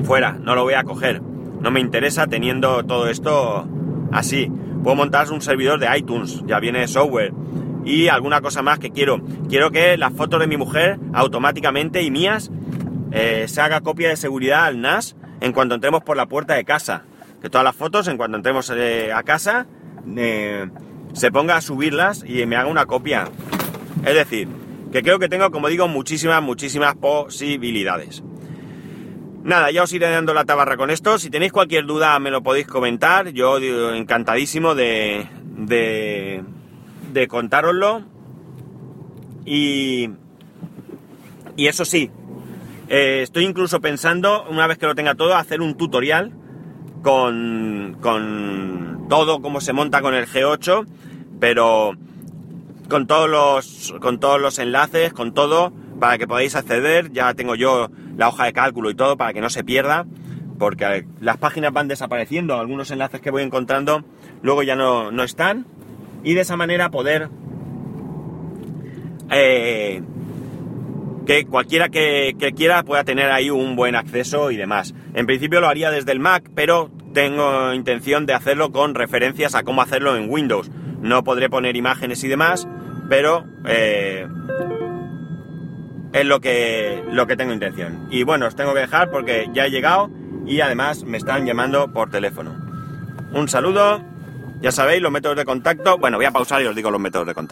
Fuera, 0.04 0.32
no 0.32 0.54
lo 0.54 0.64
voy 0.64 0.74
a 0.74 0.82
coger. 0.82 1.22
No 1.22 1.70
me 1.70 1.80
interesa 1.80 2.26
teniendo 2.26 2.84
todo 2.84 3.08
esto 3.08 3.68
así. 4.12 4.50
Puedo 4.82 4.96
montar 4.96 5.30
un 5.30 5.42
servidor 5.42 5.78
de 5.78 5.96
iTunes, 5.96 6.42
ya 6.46 6.58
viene 6.58 6.88
software. 6.88 7.32
Y 7.84 8.08
alguna 8.08 8.40
cosa 8.40 8.62
más 8.62 8.78
que 8.78 8.90
quiero. 8.90 9.20
Quiero 9.48 9.70
que 9.70 9.96
las 9.96 10.12
fotos 10.12 10.40
de 10.40 10.46
mi 10.46 10.56
mujer 10.56 10.98
automáticamente 11.12 12.02
y 12.02 12.10
mías 12.10 12.50
eh, 13.12 13.46
se 13.48 13.60
haga 13.60 13.80
copia 13.80 14.08
de 14.08 14.16
seguridad 14.16 14.64
al 14.64 14.80
NAS 14.80 15.16
en 15.40 15.52
cuanto 15.52 15.74
entremos 15.74 16.02
por 16.02 16.16
la 16.16 16.26
puerta 16.26 16.54
de 16.54 16.64
casa. 16.64 17.04
Que 17.42 17.48
todas 17.48 17.64
las 17.64 17.74
fotos, 17.74 18.06
en 18.08 18.16
cuanto 18.16 18.36
entremos 18.36 18.70
eh, 18.74 19.12
a 19.12 19.22
casa, 19.22 19.66
eh, 20.16 20.68
se 21.14 21.32
ponga 21.32 21.56
a 21.56 21.60
subirlas 21.60 22.24
y 22.26 22.44
me 22.46 22.56
haga 22.56 22.68
una 22.68 22.86
copia. 22.86 23.28
Es 24.04 24.14
decir, 24.14 24.48
que 24.92 25.02
creo 25.02 25.18
que 25.18 25.28
tengo, 25.28 25.50
como 25.50 25.68
digo, 25.68 25.88
muchísimas, 25.88 26.42
muchísimas 26.42 26.96
posibilidades. 26.96 28.22
Nada, 29.42 29.70
ya 29.70 29.82
os 29.82 29.92
iré 29.92 30.10
dando 30.10 30.34
la 30.34 30.44
tabarra 30.44 30.76
con 30.76 30.90
esto. 30.90 31.18
Si 31.18 31.30
tenéis 31.30 31.52
cualquier 31.52 31.86
duda 31.86 32.18
me 32.18 32.30
lo 32.30 32.42
podéis 32.42 32.66
comentar. 32.66 33.30
Yo 33.30 33.58
encantadísimo 33.58 34.74
de, 34.74 35.26
de, 35.56 36.44
de 37.12 37.28
contároslo. 37.28 38.02
Y, 39.46 40.10
y 41.56 41.66
eso 41.66 41.86
sí, 41.86 42.10
eh, 42.90 43.22
estoy 43.22 43.44
incluso 43.44 43.80
pensando, 43.80 44.44
una 44.50 44.66
vez 44.66 44.76
que 44.76 44.86
lo 44.86 44.96
tenga 44.96 45.14
todo, 45.14 45.36
hacer 45.36 45.60
un 45.60 45.76
tutorial 45.76 46.32
con, 47.02 47.96
con 48.00 49.06
todo 49.08 49.40
cómo 49.40 49.60
se 49.60 49.72
monta 49.72 50.02
con 50.02 50.14
el 50.14 50.26
G8, 50.26 50.86
pero 51.38 51.92
con 52.88 53.06
todos 53.06 53.30
los 53.30 53.94
con 54.00 54.18
todos 54.18 54.40
los 54.40 54.58
enlaces, 54.58 55.12
con 55.12 55.32
todo 55.32 55.72
para 56.00 56.18
que 56.18 56.26
podáis 56.26 56.56
acceder. 56.56 57.12
Ya 57.12 57.32
tengo 57.34 57.54
yo 57.54 57.90
la 58.16 58.28
hoja 58.28 58.46
de 58.46 58.52
cálculo 58.52 58.90
y 58.90 58.96
todo 58.96 59.16
para 59.16 59.32
que 59.32 59.40
no 59.40 59.50
se 59.50 59.62
pierda, 59.62 60.04
porque 60.58 61.06
las 61.20 61.36
páginas 61.38 61.72
van 61.72 61.86
desapareciendo, 61.86 62.58
algunos 62.58 62.90
enlaces 62.90 63.20
que 63.20 63.30
voy 63.30 63.44
encontrando 63.44 64.04
luego 64.42 64.64
ya 64.64 64.74
no, 64.74 65.12
no 65.12 65.22
están 65.22 65.64
y 66.24 66.34
de 66.34 66.40
esa 66.40 66.56
manera 66.56 66.90
poder 66.90 67.28
eh, 69.30 70.02
que 71.26 71.46
cualquiera 71.46 71.88
que, 71.88 72.34
quiera 72.56 72.82
pueda 72.82 73.04
tener 73.04 73.30
ahí 73.30 73.50
un 73.50 73.76
buen 73.76 73.94
acceso 73.94 74.50
y 74.50 74.56
demás. 74.56 74.94
En 75.14 75.26
principio 75.26 75.60
lo 75.60 75.68
haría 75.68 75.90
desde 75.90 76.12
el 76.12 76.20
Mac, 76.20 76.50
pero 76.54 76.90
tengo 77.12 77.72
intención 77.72 78.26
de 78.26 78.34
hacerlo 78.34 78.72
con 78.72 78.94
referencias 78.94 79.54
a 79.54 79.62
cómo 79.62 79.82
hacerlo 79.82 80.16
en 80.16 80.30
Windows. 80.30 80.70
No 81.00 81.24
podré 81.24 81.48
poner 81.48 81.76
imágenes 81.76 82.22
y 82.24 82.28
demás, 82.28 82.68
pero 83.08 83.44
eh, 83.66 84.26
es 86.12 86.24
lo 86.24 86.40
que, 86.40 87.02
lo 87.10 87.26
que 87.26 87.36
tengo 87.36 87.52
intención. 87.52 88.08
Y 88.10 88.22
bueno, 88.22 88.46
os 88.46 88.56
tengo 88.56 88.74
que 88.74 88.80
dejar 88.80 89.10
porque 89.10 89.48
ya 89.52 89.66
he 89.66 89.70
llegado 89.70 90.10
y 90.46 90.60
además 90.60 91.04
me 91.04 91.18
están 91.18 91.46
llamando 91.46 91.92
por 91.92 92.10
teléfono. 92.10 92.54
Un 93.32 93.48
saludo, 93.48 94.02
ya 94.60 94.72
sabéis 94.72 95.00
los 95.00 95.12
métodos 95.12 95.36
de 95.36 95.44
contacto. 95.44 95.98
Bueno, 95.98 96.16
voy 96.16 96.26
a 96.26 96.32
pausar 96.32 96.62
y 96.62 96.66
os 96.66 96.74
digo 96.74 96.90
los 96.90 97.00
métodos 97.00 97.26
de 97.26 97.34
contacto. 97.34 97.48